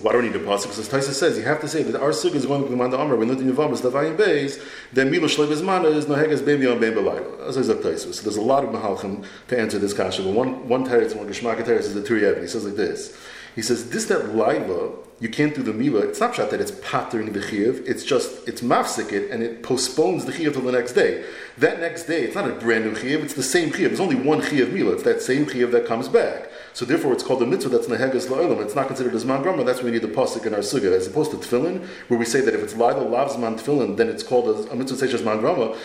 why 0.00 0.12
do 0.12 0.18
we 0.18 0.28
need 0.28 0.36
a 0.36 0.38
pasuk? 0.38 0.68
Because 0.70 0.88
Taisa 0.88 1.12
says 1.12 1.36
you 1.36 1.44
have 1.44 1.60
to 1.60 1.68
say 1.68 1.82
that 1.82 2.00
our 2.00 2.10
sukkah 2.10 2.36
is 2.36 2.46
going 2.46 2.62
to 2.62 2.68
command 2.68 2.94
the 2.94 2.98
Amr. 2.98 3.14
When 3.16 3.28
Lutin 3.28 3.52
Yavamas 3.52 3.82
Davayim 3.82 4.16
Beis, 4.16 4.58
then 4.92 5.10
Milo 5.10 5.26
Shlev 5.26 5.62
Mana 5.62 5.88
is 5.88 6.06
Nohegas 6.06 6.44
Baby 6.44 6.66
on 6.66 6.80
Baby 6.80 6.96
Belayla. 6.96 7.46
As 7.46 7.58
I 7.58 7.62
said 7.62 7.76
Taisa. 7.78 8.14
So 8.14 8.22
there's 8.22 8.36
a 8.36 8.40
lot 8.40 8.64
of 8.64 8.70
Mahalchim 8.70 9.24
to 9.48 9.60
answer 9.60 9.78
this 9.78 9.92
kasha. 9.92 10.22
But 10.22 10.32
one 10.32 10.66
one 10.66 10.86
teretz, 10.86 11.14
one 11.14 11.26
Geshmak 11.26 11.62
teretz 11.62 11.80
is 11.80 11.94
the 11.94 12.00
Turi 12.00 12.40
He 12.40 12.46
says 12.46 12.64
like 12.64 12.76
this. 12.76 13.16
He 13.54 13.60
says 13.60 13.90
this 13.90 14.06
that 14.06 14.34
Laila 14.34 14.92
you 15.22 15.28
can't 15.28 15.54
do 15.54 15.62
the 15.62 15.72
mila. 15.72 16.00
It's 16.00 16.18
not 16.18 16.34
shot 16.34 16.50
that 16.50 16.60
it's 16.60 16.72
pattering 16.82 17.32
the 17.32 17.38
chiyuv. 17.38 17.86
It's 17.86 18.02
just 18.02 18.48
it's 18.48 18.60
mafsik 18.60 19.12
it 19.12 19.30
and 19.30 19.40
it 19.40 19.62
postpones 19.62 20.24
the 20.24 20.32
chiyuv 20.32 20.54
till 20.54 20.62
the 20.62 20.72
next 20.72 20.94
day. 20.94 21.24
That 21.58 21.78
next 21.78 22.04
day, 22.04 22.22
it's 22.22 22.34
not 22.34 22.50
a 22.50 22.54
brand 22.54 22.86
new 22.86 22.92
chiyuv. 22.92 23.22
It's 23.22 23.34
the 23.34 23.42
same 23.44 23.70
chiyuv. 23.70 23.88
There's 23.88 24.00
only 24.00 24.16
one 24.16 24.40
chiyuv 24.40 24.72
mila. 24.72 24.94
It's 24.94 25.04
that 25.04 25.22
same 25.22 25.46
chiyuv 25.46 25.70
that 25.70 25.86
comes 25.86 26.08
back. 26.08 26.50
So 26.74 26.84
therefore, 26.84 27.12
it's 27.12 27.22
called 27.22 27.42
a 27.42 27.46
mitzvah 27.46 27.68
that's 27.68 27.86
nehegas 27.86 28.26
la'ilam. 28.28 28.62
It's 28.62 28.74
not 28.74 28.86
considered 28.88 29.14
as 29.14 29.24
man 29.24 29.42
grama. 29.42 29.62
That's 29.62 29.78
why 29.80 29.84
we 29.86 29.90
need 29.92 30.02
the 30.02 30.08
pasuk 30.08 30.46
in 30.46 30.54
our 30.54 30.60
sugya, 30.60 30.90
as 30.92 31.06
opposed 31.06 31.30
to 31.32 31.36
tefillin, 31.36 31.86
where 32.08 32.18
we 32.18 32.24
say 32.24 32.40
that 32.40 32.54
if 32.54 32.62
it's 32.62 32.74
la'ilam 32.74 33.10
lavs 33.10 33.38
man 33.38 33.56
tefillin, 33.56 33.96
then 33.98 34.08
it's 34.08 34.22
called 34.22 34.48
a, 34.48 34.72
a 34.72 34.74
mitzvah 34.74 35.06
seishes 35.06 35.24
man 35.24 35.38
grama. 35.38 35.76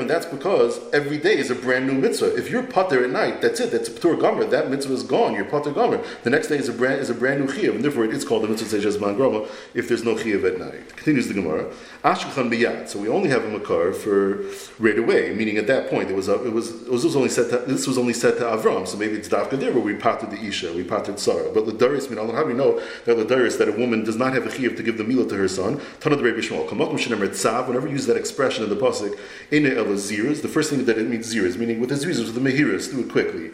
and 0.00 0.10
that's 0.10 0.26
because 0.26 0.80
every 0.92 1.18
day 1.18 1.36
is 1.36 1.50
a 1.50 1.54
brand 1.54 1.86
new 1.86 1.94
mitzvah. 1.94 2.34
If 2.34 2.50
you're 2.50 2.62
pater 2.62 3.04
at 3.04 3.10
night, 3.10 3.42
that's 3.42 3.60
it. 3.60 3.70
That's 3.70 3.88
a 3.88 3.92
patur 3.92 4.18
gomer. 4.18 4.44
That 4.46 4.70
mitzvah 4.70 4.94
is 4.94 5.02
gone. 5.02 5.34
You're 5.34 5.44
pater 5.44 5.70
gomer. 5.70 6.02
The 6.24 6.30
next 6.30 6.48
day 6.48 6.56
is 6.56 6.68
a 6.68 6.72
brand 6.72 7.00
is 7.00 7.10
a 7.10 7.14
brand 7.14 7.44
new 7.44 7.52
chiyuv, 7.52 7.76
and 7.76 7.84
therefore 7.84 8.06
it's 8.06 8.24
called 8.24 8.44
a 8.44 8.55
mitzvah 8.56 8.78
seishes 8.78 9.00
man 9.00 9.16
grama 9.16 9.46
if 9.74 9.88
there's 9.88 10.04
no 10.04 10.14
chiyuv 10.14 10.44
at 10.44 10.58
night. 10.58 10.96
Continues 10.96 11.28
the 11.28 11.34
Gemara. 11.34 11.70
Ashkechan 12.04 12.50
biyad. 12.50 12.88
So 12.88 12.98
we 12.98 13.08
only 13.08 13.28
have 13.28 13.44
a 13.44 13.48
makar 13.48 13.92
for 13.92 14.44
right 14.78 14.98
away, 14.98 15.34
meaning 15.34 15.56
at 15.56 15.66
that 15.66 15.90
point 15.90 16.10
it 16.10 16.16
was 16.16 16.28
a, 16.28 16.42
it 16.44 16.52
was 16.52 16.82
it 16.82 16.90
was 16.90 17.16
only 17.16 17.28
said 17.28 17.50
to, 17.50 17.58
this 17.58 17.86
was 17.86 17.98
only 17.98 18.12
said 18.12 18.38
to 18.38 18.44
Avram. 18.44 18.86
So 18.86 18.96
maybe 18.96 19.14
it's 19.14 19.28
dafka 19.28 19.58
there 19.58 19.72
where 19.72 19.82
we 19.82 19.94
pater 19.94 20.26
the 20.26 20.40
isha. 20.40 20.72
We 20.72 20.84
pater 20.84 21.16
Sarah. 21.16 21.50
But 21.52 21.66
Ladaris, 21.66 22.10
mean, 22.10 22.34
how 22.34 22.44
we 22.44 22.54
know 22.54 22.80
that 23.04 23.16
Ladaris, 23.16 23.58
that 23.58 23.68
a 23.68 23.72
woman 23.72 24.04
does 24.04 24.16
not 24.16 24.32
have 24.34 24.46
a 24.46 24.48
chiyuv 24.48 24.76
to 24.76 24.82
give 24.82 24.98
the 24.98 25.04
mila 25.04 25.28
to 25.28 25.36
her 25.36 25.48
son? 25.48 25.78
Tanah 26.00 26.16
the 26.16 26.22
Rebbe 26.22 26.40
Shmuel. 26.40 26.68
Kamakum 26.68 26.94
shenemer 26.94 27.28
tzav. 27.28 27.68
Whenever 27.68 27.86
you 27.86 27.94
use 27.94 28.06
that 28.06 28.16
expression 28.16 28.64
in 28.64 28.70
the 28.70 28.76
pasuk, 28.76 29.18
in 29.50 29.66
el 29.66 29.84
ziras, 29.96 30.42
the 30.42 30.48
first 30.48 30.70
thing 30.70 30.84
that 30.84 30.98
it 30.98 31.08
means 31.08 31.32
ziras, 31.34 31.56
meaning 31.56 31.80
with 31.80 31.90
the 31.90 31.94
ziras, 31.94 32.18
with 32.18 32.34
the 32.34 32.40
mehiras, 32.40 32.90
do 32.90 33.00
it 33.00 33.10
quickly. 33.10 33.50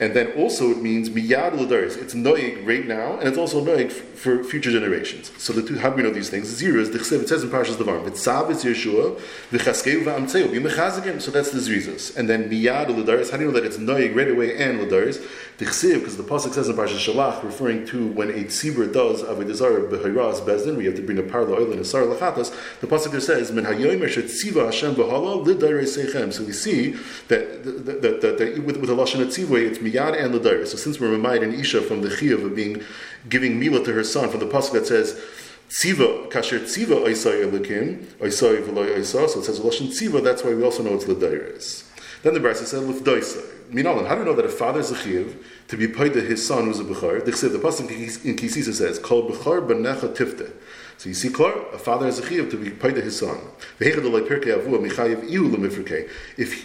And 0.00 0.14
then 0.14 0.32
also 0.32 0.70
it 0.70 0.78
means 0.80 1.10
miyad 1.10 1.54
l'daris. 1.54 2.00
It's 2.00 2.14
noig 2.14 2.64
right 2.64 2.86
now, 2.86 3.18
and 3.18 3.28
it's 3.28 3.38
also 3.38 3.64
noig 3.64 3.90
for 3.90 4.44
future 4.44 4.70
generations. 4.70 5.32
So 5.38 5.52
the 5.52 5.62
two, 5.62 5.76
how 5.76 5.90
do 5.90 5.96
we 5.96 6.02
know 6.02 6.10
these 6.10 6.30
things? 6.30 6.60
Zira 6.60 6.76
is 6.76 6.92
the 6.92 6.98
chsev. 6.98 7.22
It 7.22 7.28
says 7.28 7.42
in 7.42 7.50
Parshas 7.50 7.74
Devarim, 7.74 8.08
"V'tzav 8.08 8.50
is 8.50 8.64
Yeshua, 8.64 9.20
v'chaskeu 9.50 10.04
v'amtzeu 10.04 10.48
b'mechazigim." 10.48 11.20
So 11.20 11.32
that's 11.32 11.50
the 11.50 11.58
zrizas. 11.58 12.16
And 12.16 12.28
then 12.28 12.48
miyad 12.48 12.88
l'daris. 12.88 13.30
How 13.30 13.38
do 13.38 13.44
you 13.44 13.50
know 13.50 13.54
that 13.58 13.64
it's 13.64 13.76
noig 13.76 14.14
right 14.14 14.30
away 14.30 14.56
and 14.56 14.80
l'daris? 14.80 15.20
The 15.58 15.64
chsev, 15.64 15.94
because 16.00 16.16
the 16.16 16.22
pasuk 16.22 16.52
says 16.52 16.68
in 16.68 16.76
Parshas 16.76 17.04
Shalach, 17.04 17.42
referring 17.42 17.84
to 17.86 18.06
when 18.06 18.30
a 18.30 18.44
tzibur 18.44 18.92
does 18.92 19.22
avodah 19.22 19.90
b'hayras 19.90 20.44
bezdin, 20.44 20.80
you 20.80 20.90
have 20.90 20.96
to 20.96 21.02
bring 21.02 21.18
a 21.18 21.24
parla 21.24 21.56
oil 21.56 21.72
and 21.72 21.80
a 21.80 21.84
sar 21.84 22.02
lachatas. 22.02 22.54
The 22.80 22.86
pasuk 22.86 23.10
there 23.10 23.20
says, 23.20 23.50
"Min 23.50 23.64
hayomer 23.64 24.04
shetziva 24.04 24.66
Hashem 24.66 24.94
b'hala 24.94 25.44
l'daris 25.44 25.98
seichem." 25.98 26.32
So 26.32 26.44
we 26.44 26.52
see 26.52 26.92
that 27.26 27.64
that, 27.64 28.02
that, 28.02 28.20
that, 28.20 28.38
that 28.38 28.64
with, 28.64 28.76
with 28.76 28.90
a 28.90 28.94
lashon 28.94 29.24
tzivah, 29.24 29.66
it's 29.66 29.78
miyad 29.90 30.22
and 30.22 30.68
So 30.68 30.76
since 30.76 31.00
we're 31.00 31.10
reminded 31.10 31.50
and 31.50 31.60
Isha 31.60 31.82
from 31.82 32.02
the 32.02 32.08
chiyuv 32.08 32.44
of 32.44 32.54
being 32.54 32.82
giving 33.28 33.58
mila 33.58 33.84
to 33.84 33.92
her 33.92 34.04
son, 34.04 34.30
from 34.30 34.40
the 34.40 34.46
pasuk 34.46 34.72
that 34.72 34.86
says. 34.86 35.20
Tziva, 35.68 36.30
kasher 36.30 36.60
tziva 36.60 37.04
oisai 37.04 37.44
elikim, 37.44 38.02
oisai 38.20 38.62
v'loy 38.62 38.96
oisa, 38.96 39.28
so 39.28 39.40
it 39.40 39.44
says 39.44 39.60
lashon 39.60 39.88
tziva, 39.88 40.24
that's 40.24 40.42
why 40.42 40.54
we 40.54 40.62
also 40.62 40.82
know 40.82 40.94
it's 40.94 41.06
l'dairis. 41.06 41.84
Then 42.22 42.32
the 42.32 42.40
Brisa 42.40 42.64
said 42.64 42.84
l'fdoisai. 42.84 43.44
Minalan, 43.70 44.08
how 44.08 44.14
do 44.14 44.20
we 44.20 44.24
know 44.24 44.34
that 44.34 44.46
a 44.46 44.48
father 44.48 44.80
is 44.80 44.90
a 44.90 44.96
chiv 44.96 45.44
to 45.68 45.76
be 45.76 45.86
paid 45.86 46.14
to 46.14 46.22
his 46.22 46.46
son 46.46 46.64
who's 46.64 46.80
a 46.80 46.84
bechar? 46.84 47.22
The 47.22 47.58
pasuk 47.58 47.90
in 48.24 48.36
Kisisa 48.36 48.72
says, 48.72 48.98
"Kol 48.98 49.30
bechar 49.30 49.68
b'necha 49.68 50.16
tifte." 50.16 50.50
So 50.98 51.08
you 51.08 51.14
see, 51.14 51.30
Klar, 51.30 51.54
a 51.72 51.78
father 51.78 52.06
has 52.06 52.18
a 52.18 52.22
chiyuv 52.22 52.50
to 52.50 52.56
be 52.56 52.70
paid 52.70 52.96
to 52.96 53.00
his 53.00 53.20
son. 53.20 53.38
If 53.78 54.04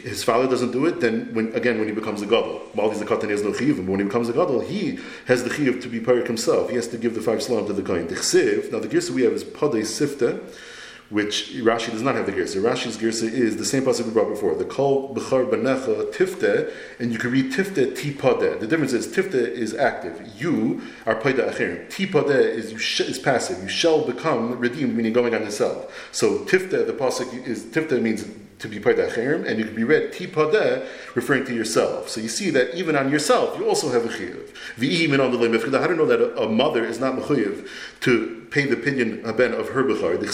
his 0.04 0.24
father 0.24 0.48
doesn't 0.50 0.72
do 0.72 0.88
it, 0.88 1.00
then 1.00 1.32
when, 1.36 1.54
again, 1.54 1.78
when 1.78 1.88
he 1.88 1.94
becomes 1.94 2.24
a 2.24 2.26
gadol, 2.26 2.64
while 2.74 2.90
he's 2.90 3.00
a 3.00 3.06
katan, 3.06 3.26
he 3.26 3.32
has 3.32 3.44
no 3.44 3.52
chiyuv. 3.52 3.78
But 3.78 3.86
when 3.86 4.00
he 4.00 4.06
becomes 4.06 4.30
a 4.30 4.34
gadol, 4.34 4.62
he 4.62 4.98
has 5.28 5.44
the 5.44 5.52
chiyuv 5.52 5.84
to 5.84 5.88
be 5.88 6.00
paid 6.00 6.26
himself. 6.26 6.72
He 6.72 6.76
has 6.78 6.88
to 6.88 6.98
give 6.98 7.14
the 7.14 7.22
five 7.22 7.44
salam 7.44 7.68
to 7.68 7.74
the 7.74 7.84
kohen. 7.84 8.08
Now 8.08 8.80
the 8.80 8.88
girsa 8.88 9.12
we 9.12 9.22
have 9.22 9.34
is 9.34 9.44
padei 9.44 9.84
sifte 9.84 10.42
which 11.14 11.54
Rashi 11.54 11.92
does 11.92 12.02
not 12.02 12.16
have 12.16 12.26
the 12.26 12.32
girsa. 12.32 12.60
Rashi's 12.60 12.98
girsa 12.98 13.32
is 13.32 13.58
the 13.58 13.66
same 13.66 13.84
pasuk 13.84 14.06
we 14.06 14.12
brought 14.12 14.30
before. 14.30 14.56
The 14.56 14.66
kol 14.66 15.14
b'char 15.14 15.48
banecha 15.48 16.12
tifte, 16.12 16.74
and 17.00 17.14
you 17.14 17.20
can 17.20 17.30
read 17.30 17.54
tifte 17.54 17.96
tipade. 17.96 18.60
The 18.60 18.66
difference 18.66 18.94
is 18.94 19.06
tifte 19.08 19.36
is 19.36 19.76
active. 19.76 20.28
You 20.36 20.82
are 21.06 21.14
paida 21.16 21.54
achirim. 21.54 21.88
Tipade 21.88 22.34
is 22.34 22.72
you 22.72 22.80
sh- 22.80 23.02
is 23.02 23.20
passive. 23.20 23.62
You 23.62 23.70
shall 23.70 24.04
become 24.04 24.58
redeemed, 24.58 24.96
meaning 24.96 25.14
going 25.14 25.36
on 25.36 25.44
yourself. 25.44 26.10
So 26.12 26.40
tifte, 26.46 26.88
the 26.88 26.94
pasuk 26.94 27.46
is 27.46 27.66
tifte 27.66 28.02
means 28.02 28.26
to 28.58 28.68
be 28.68 28.80
paida 28.80 29.08
achirim, 29.08 29.48
and 29.48 29.60
you 29.60 29.66
can 29.66 29.76
be 29.76 29.84
read 29.84 30.14
tipade, 30.14 30.88
referring 31.14 31.46
to 31.46 31.54
yourself. 31.54 32.10
So 32.10 32.22
you 32.22 32.30
see 32.30 32.50
that 32.50 32.74
even 32.74 32.96
on 32.96 33.12
yourself, 33.12 33.60
you 33.60 33.68
also 33.68 33.92
have 33.92 34.04
a 34.04 34.10
chiyuv. 34.10 34.50
V'ihim 34.78 35.24
on 35.24 35.32
the 35.32 35.78
How 35.78 35.86
do 35.86 35.94
you 35.94 35.96
know 35.96 36.08
that 36.08 36.22
a, 36.22 36.46
a 36.46 36.50
mother 36.50 36.84
is 36.84 37.00
not 37.00 37.16
mechuyev 37.18 37.70
to 38.00 38.48
pay 38.50 38.66
the 38.66 38.74
opinion 38.74 39.22
uh, 39.24 39.32
ben 39.32 39.54
of 39.54 39.70
her 39.70 39.84
bechar? 39.84 40.20
The 40.20 40.26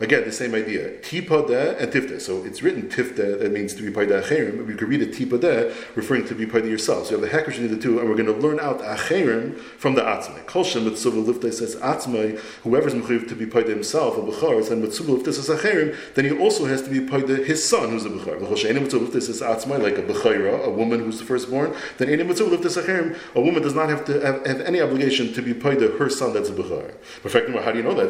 Again, 0.00 0.24
the 0.24 0.32
same 0.32 0.54
idea. 0.54 0.98
Tipada 1.00 1.76
and 1.80 1.92
tifte. 1.92 2.20
So 2.20 2.44
it's 2.44 2.62
written 2.62 2.88
tifte, 2.88 3.40
that 3.40 3.50
means 3.50 3.74
to 3.74 3.82
be 3.82 3.90
paida 3.90 4.22
acherim. 4.22 4.68
You 4.68 4.76
could 4.76 4.88
read 4.88 5.02
it 5.02 5.10
tipada, 5.12 5.74
referring 5.96 6.24
to 6.26 6.36
be 6.36 6.46
paida 6.46 6.70
yourself. 6.70 7.06
So 7.06 7.16
you 7.16 7.22
have 7.22 7.30
the 7.30 7.36
hekesh 7.36 7.58
in 7.58 7.68
the 7.68 7.76
two, 7.76 7.98
and 7.98 8.08
we're 8.08 8.14
going 8.14 8.26
to 8.26 8.32
learn 8.32 8.60
out 8.60 8.78
acherim 8.80 9.58
from 9.58 9.96
the 9.96 10.02
atzmai. 10.02 10.44
Kolshem 10.44 10.88
mitzuva 10.88 11.24
lifte 11.24 11.52
says 11.52 11.74
atzmai, 11.76 12.38
whoever's 12.62 12.94
mechuyev 12.94 13.28
to 13.28 13.34
be 13.34 13.44
paida 13.44 13.70
himself, 13.70 14.16
a 14.16 14.20
bechar, 14.20 14.70
and 14.70 14.84
mitzuva 14.84 15.18
lifte 15.18 15.32
says 15.32 15.48
acherim, 15.48 15.96
then 16.14 16.24
he 16.26 16.30
also 16.30 16.66
has 16.66 16.82
to 16.82 16.90
be 16.90 17.00
paida 17.00 17.44
his 17.44 17.68
son, 17.68 17.90
who's 17.90 18.04
a 18.04 18.10
bechar. 18.10 18.38
V'choshenim 18.38 18.86
mitzuva 18.86 19.08
lifte 19.08 19.20
says 19.22 19.40
atzmai, 19.40 19.82
like 19.82 19.98
a 19.98 20.02
bechaira, 20.02 20.64
a 20.64 20.70
woman 20.70 21.00
who's 21.00 21.18
the 21.18 21.24
firstborn, 21.24 21.74
then 21.96 22.08
enim 22.08 22.28
mitzuva 22.28 22.56
lifte 22.56 22.66
acherim, 22.80 23.18
a 23.34 23.40
woman 23.40 23.62
does 23.62 23.74
not 23.74 23.88
have 23.88 24.04
to 24.04 24.20
have, 24.20 24.46
have 24.46 24.60
any 24.60 24.80
obligation 24.80 25.32
to 25.32 25.42
be 25.42 25.52
paida 25.52 25.98
her 25.98 26.08
son 26.08 26.32
that's 26.32 26.50
a 26.50 26.52
bechar. 26.52 26.94
Perfect. 27.20 27.50
How 27.50 27.72
do 27.72 27.78
you 27.78 27.84
know 27.84 27.94
that? 27.94 28.08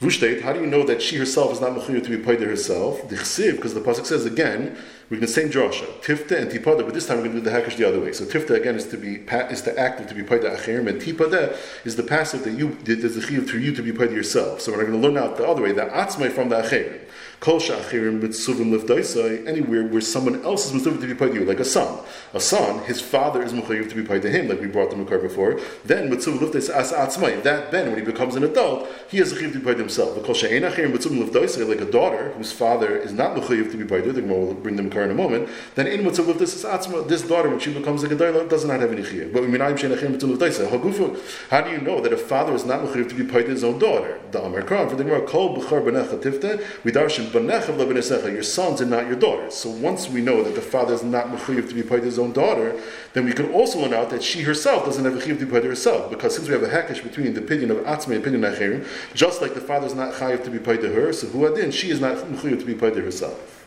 Vushtate, 0.00 0.42
how 0.42 0.52
do 0.52 0.60
you 0.60 0.66
know 0.66 0.84
that 0.84 1.02
she 1.02 1.16
herself 1.16 1.50
is 1.50 1.60
not 1.60 1.72
mechuyah 1.72 2.04
to 2.04 2.10
be 2.10 2.18
paid 2.18 2.38
to 2.38 2.46
herself? 2.46 3.08
The 3.08 3.16
chsiv, 3.16 3.56
because 3.56 3.74
the 3.74 3.80
pasuk 3.80 4.06
says 4.06 4.26
again, 4.26 4.78
we're 5.10 5.16
in 5.16 5.22
the 5.22 5.26
same 5.26 5.48
drasha, 5.48 5.86
tifta 6.02 6.40
and 6.40 6.48
tipada, 6.48 6.84
but 6.84 6.94
this 6.94 7.08
time 7.08 7.16
we're 7.16 7.24
going 7.24 7.34
to 7.34 7.40
do 7.42 7.50
the 7.50 7.50
hakish 7.50 7.76
the 7.76 7.88
other 7.88 7.98
way. 7.98 8.12
So 8.12 8.24
tifta 8.24 8.50
again 8.50 8.76
is 8.76 8.86
to 8.88 8.96
be 8.96 9.16
is 9.50 9.62
the 9.62 9.76
active 9.76 10.06
to 10.06 10.14
be 10.14 10.22
paid 10.22 10.42
to 10.42 10.50
achirim, 10.50 10.86
and 10.86 11.00
tipada 11.00 11.56
is 11.84 11.96
the 11.96 12.04
passive 12.04 12.44
that 12.44 12.52
you 12.52 12.78
there's 12.84 13.16
the 13.16 13.20
chiyuv 13.20 13.48
to 13.50 13.58
you 13.58 13.74
to 13.74 13.82
be 13.82 13.92
paid 13.92 14.12
yourself. 14.12 14.60
So 14.60 14.70
we're 14.70 14.86
going 14.86 15.00
to 15.00 15.08
learn 15.08 15.18
out 15.18 15.36
the 15.36 15.48
other 15.48 15.62
way, 15.62 15.72
the 15.72 15.86
atzmai 15.86 16.30
from 16.30 16.50
the 16.50 16.62
achirim. 16.62 17.00
Mitzuvim 17.40 19.46
anywhere 19.46 19.86
where 19.86 20.00
someone 20.00 20.44
else 20.44 20.66
is 20.66 20.74
mitzvah 20.74 21.00
to 21.00 21.06
be 21.06 21.14
paid 21.14 21.32
to 21.32 21.40
you, 21.40 21.44
like 21.44 21.60
a 21.60 21.64
son. 21.64 22.00
A 22.34 22.40
son, 22.40 22.84
his 22.84 23.00
father 23.00 23.42
is 23.42 23.52
mechayiv 23.52 23.88
to 23.88 23.94
be 23.94 24.02
paid 24.02 24.22
to 24.22 24.30
him, 24.30 24.48
like 24.48 24.60
we 24.60 24.66
brought 24.66 24.90
the 24.90 24.96
makar 24.96 25.18
before. 25.18 25.60
Then 25.84 26.12
as 26.12 26.28
atzmai. 26.28 27.42
That 27.42 27.70
then, 27.70 27.90
when 27.90 27.98
he 27.98 28.04
becomes 28.04 28.34
an 28.34 28.44
adult, 28.44 28.88
he 29.08 29.20
a 29.20 29.26
chiv 29.26 29.52
to 29.52 29.58
be 29.58 29.64
paid 29.64 29.78
himself. 29.78 30.22
Kol 30.24 30.34
she'ein 30.34 30.62
achirim 30.62 30.92
mitzuvim 30.92 31.68
like 31.68 31.80
a 31.80 31.90
daughter 31.90 32.32
whose 32.32 32.52
father 32.52 32.96
is 32.96 33.12
not 33.12 33.36
mechayiv 33.36 33.70
to 33.70 33.76
be 33.76 33.84
paid 33.84 34.04
to, 34.04 34.12
the 34.12 34.22
will 34.22 34.54
bring 34.54 34.76
the 34.76 34.82
makar 34.82 35.04
in 35.04 35.10
a 35.10 35.14
moment. 35.14 35.48
Then 35.76 35.86
in 35.86 36.00
atzma, 36.00 37.08
this 37.08 37.22
daughter, 37.22 37.48
when 37.48 37.60
she 37.60 37.72
becomes 37.72 38.02
a 38.02 38.08
gadol, 38.08 38.48
does 38.48 38.64
not 38.64 38.80
have 38.80 38.92
any 38.92 39.04
chiv. 39.04 39.32
But 39.32 39.44
minayim 39.44 39.78
she'ein 39.78 39.92
achirim 39.92 40.12
mitzvah 40.12 40.36
lifdaisai. 40.36 41.48
How 41.50 41.60
do 41.60 41.70
you 41.70 41.80
know 41.80 42.00
that 42.00 42.12
a 42.12 42.16
father 42.16 42.54
is 42.54 42.64
not 42.64 42.80
mechayiv 42.80 43.08
to 43.08 43.14
be 43.14 43.24
paid 43.24 43.44
to 43.44 43.50
his 43.50 43.62
own 43.62 43.78
daughter? 43.78 44.18
The 44.32 44.42
Amar 44.42 44.62
Kran 44.62 44.88
for 44.88 44.96
the 44.96 45.04
Gemara, 45.04 45.22
Kol 45.22 45.56
b'char 45.56 45.82
b'necha 45.82 46.18
we 46.84 46.92
darshan 46.92 47.27
your 47.32 48.42
sons 48.42 48.80
and 48.80 48.90
not 48.90 49.06
your 49.06 49.16
daughters. 49.16 49.54
So 49.54 49.70
once 49.70 50.08
we 50.08 50.20
know 50.20 50.42
that 50.42 50.54
the 50.54 50.60
father 50.60 50.94
is 50.94 51.02
not 51.02 51.26
mechuyev 51.26 51.68
to 51.68 51.74
be 51.74 51.82
paid 51.82 52.02
his 52.02 52.18
own 52.18 52.32
daughter, 52.32 52.80
then 53.12 53.24
we 53.24 53.32
can 53.32 53.52
also 53.52 53.80
learn 53.80 53.94
out 53.94 54.10
that 54.10 54.22
she 54.22 54.42
herself 54.42 54.84
doesn't 54.84 55.04
have 55.04 55.16
a 55.16 55.20
to 55.20 55.34
be 55.34 55.46
paid 55.46 55.64
herself. 55.64 56.10
Because 56.10 56.36
since 56.36 56.48
we 56.48 56.54
have 56.54 56.62
a 56.62 56.68
hackish 56.68 57.00
between 57.02 57.34
the 57.34 57.40
opinion 57.40 57.70
of 57.70 57.78
atzmi 57.78 58.16
and 58.16 58.26
opinion 58.26 58.44
of 58.44 58.54
achirim, 58.54 58.86
just 59.14 59.42
like 59.42 59.54
the 59.54 59.60
father 59.60 59.86
is 59.86 59.94
not 59.94 60.14
chayiv 60.14 60.44
to 60.44 60.50
be 60.50 60.58
paid 60.58 60.80
to 60.80 60.92
her, 60.92 61.12
so 61.12 61.26
who 61.28 61.46
adin, 61.46 61.70
she 61.70 61.90
is 61.90 62.00
not 62.00 62.16
mechuyev 62.16 62.58
to 62.58 62.64
be 62.64 62.74
paid 62.74 62.94
to 62.94 63.00
herself. 63.02 63.58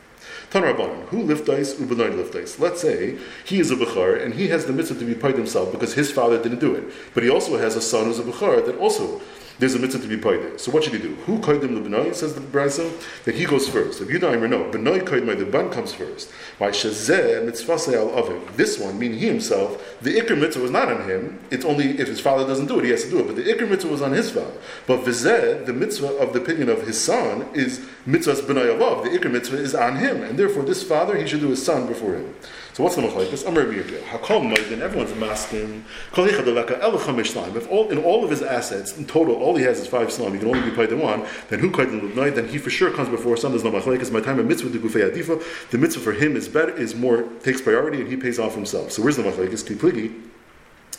Tanrabanan, 0.51 1.07
who 1.07 1.23
liftais 1.23 1.75
ubenoid 1.75 2.21
liftais. 2.21 2.59
Let's 2.59 2.81
say 2.81 3.17
he 3.45 3.61
is 3.61 3.71
a 3.71 3.75
Bukhar 3.75 4.21
and 4.21 4.33
he 4.33 4.49
has 4.49 4.65
the 4.65 4.73
mitzvah 4.73 4.99
to 4.99 5.05
be 5.05 5.15
paid 5.15 5.35
himself 5.35 5.71
because 5.71 5.93
his 5.93 6.11
father 6.11 6.41
didn't 6.41 6.59
do 6.59 6.75
it. 6.75 6.83
But 7.13 7.23
he 7.23 7.29
also 7.29 7.57
has 7.57 7.77
a 7.77 7.81
son 7.81 8.05
who's 8.05 8.19
a 8.19 8.23
Bukhar 8.23 8.65
that 8.65 8.77
also 8.77 9.21
there's 9.61 9.75
a 9.75 9.79
mitzvah 9.79 10.01
to 10.01 10.07
be 10.07 10.17
paid. 10.17 10.59
So 10.59 10.71
what 10.71 10.83
should 10.83 10.93
he 10.93 10.99
do? 10.99 11.13
Who 11.27 11.37
koidim 11.37 11.75
the 11.75 11.87
benoy? 11.87 12.15
Says 12.15 12.33
the 12.33 12.41
brisa 12.41 12.91
that 13.25 13.35
he 13.35 13.45
goes 13.45 13.69
first. 13.69 14.01
If 14.01 14.09
you 14.09 14.17
don't 14.17 14.35
even 14.35 14.49
know, 14.49 14.63
benoy 14.63 15.01
koidim 15.01 15.37
the 15.37 15.45
ban 15.45 15.69
comes 15.69 15.93
first. 15.93 16.31
Why 16.57 16.71
shazeh 16.71 17.45
mitzvah 17.45 17.73
al 17.95 18.09
avim? 18.09 18.55
This 18.55 18.79
one, 18.79 18.97
meaning 18.97 19.19
he 19.19 19.27
himself, 19.27 19.99
the 20.01 20.19
ikr 20.19 20.35
mitzvah 20.35 20.63
was 20.63 20.71
not 20.71 20.91
on 20.91 21.07
him. 21.07 21.39
It's 21.51 21.63
only 21.63 21.99
if 21.99 22.07
his 22.07 22.19
father 22.19 22.47
doesn't 22.47 22.65
do 22.65 22.79
it, 22.79 22.85
he 22.85 22.89
has 22.89 23.03
to 23.03 23.11
do 23.11 23.19
it. 23.19 23.27
But 23.27 23.35
the 23.35 23.43
ikr 23.43 23.69
mitzvah 23.69 23.91
was 23.91 24.01
on 24.01 24.13
his 24.13 24.31
father. 24.31 24.51
But 24.87 25.01
vizeh, 25.01 25.63
the 25.63 25.73
mitzvah 25.73 26.17
of 26.17 26.33
the 26.33 26.41
opinion 26.41 26.67
of 26.69 26.87
his 26.87 26.99
son, 26.99 27.45
is 27.53 27.85
mitzvah's 28.07 28.41
benoy 28.41 28.75
alav. 28.75 29.03
The 29.03 29.09
ikr 29.11 29.31
mitzvah 29.31 29.57
is 29.57 29.75
on 29.75 29.97
him, 29.97 30.23
and 30.23 30.39
therefore 30.39 30.63
this 30.63 30.81
father 30.81 31.15
he 31.15 31.27
should 31.27 31.41
do 31.41 31.49
his 31.49 31.63
son 31.63 31.85
before 31.85 32.15
him. 32.15 32.33
So 32.73 32.83
what's 32.83 32.95
the 32.95 33.01
machlekes? 33.01 33.45
Amar 33.45 33.63
Yirgeh. 33.63 34.01
Hakol 34.03 34.49
Moedin. 34.49 34.79
Everyone's 34.79 35.13
masking. 35.15 35.83
Kol 36.13 36.25
Yichadavaka 36.25 36.79
Elacham 36.79 37.17
Ishlam. 37.19 37.55
If 37.57 37.69
all 37.69 37.89
in 37.89 37.97
all 37.97 38.23
of 38.23 38.29
his 38.29 38.41
assets 38.41 38.97
in 38.97 39.05
total, 39.05 39.35
all 39.35 39.57
he 39.57 39.63
has 39.63 39.79
is 39.79 39.87
five 39.87 40.11
slime. 40.11 40.33
He 40.33 40.39
can 40.39 40.47
only 40.47 40.61
be 40.61 40.73
paid 40.73 40.89
the 40.89 40.95
one. 40.95 41.25
Then 41.49 41.59
who 41.59 41.69
kaidin 41.69 42.15
night? 42.15 42.35
Then 42.35 42.47
he 42.47 42.57
for 42.57 42.69
sure 42.69 42.89
comes 42.91 43.09
before 43.09 43.35
son. 43.35 43.51
There's 43.51 43.65
no 43.65 43.71
machlekes. 43.71 44.09
My 44.11 44.21
time 44.21 44.39
of 44.39 44.45
mitzvah 44.45 44.69
to 44.69 44.79
gufei 44.79 45.11
adifa. 45.11 45.69
The 45.69 45.77
mitzvah 45.77 46.01
for 46.01 46.13
him 46.13 46.37
is 46.37 46.47
better, 46.47 46.73
is 46.73 46.95
more 46.95 47.23
takes 47.43 47.61
priority, 47.61 47.99
and 47.99 48.09
he 48.09 48.15
pays 48.15 48.39
off 48.39 48.55
himself. 48.55 48.93
So 48.93 49.03
where's 49.03 49.17
the 49.17 49.23
machlekes? 49.23 49.63
Kipligi. 49.67 50.29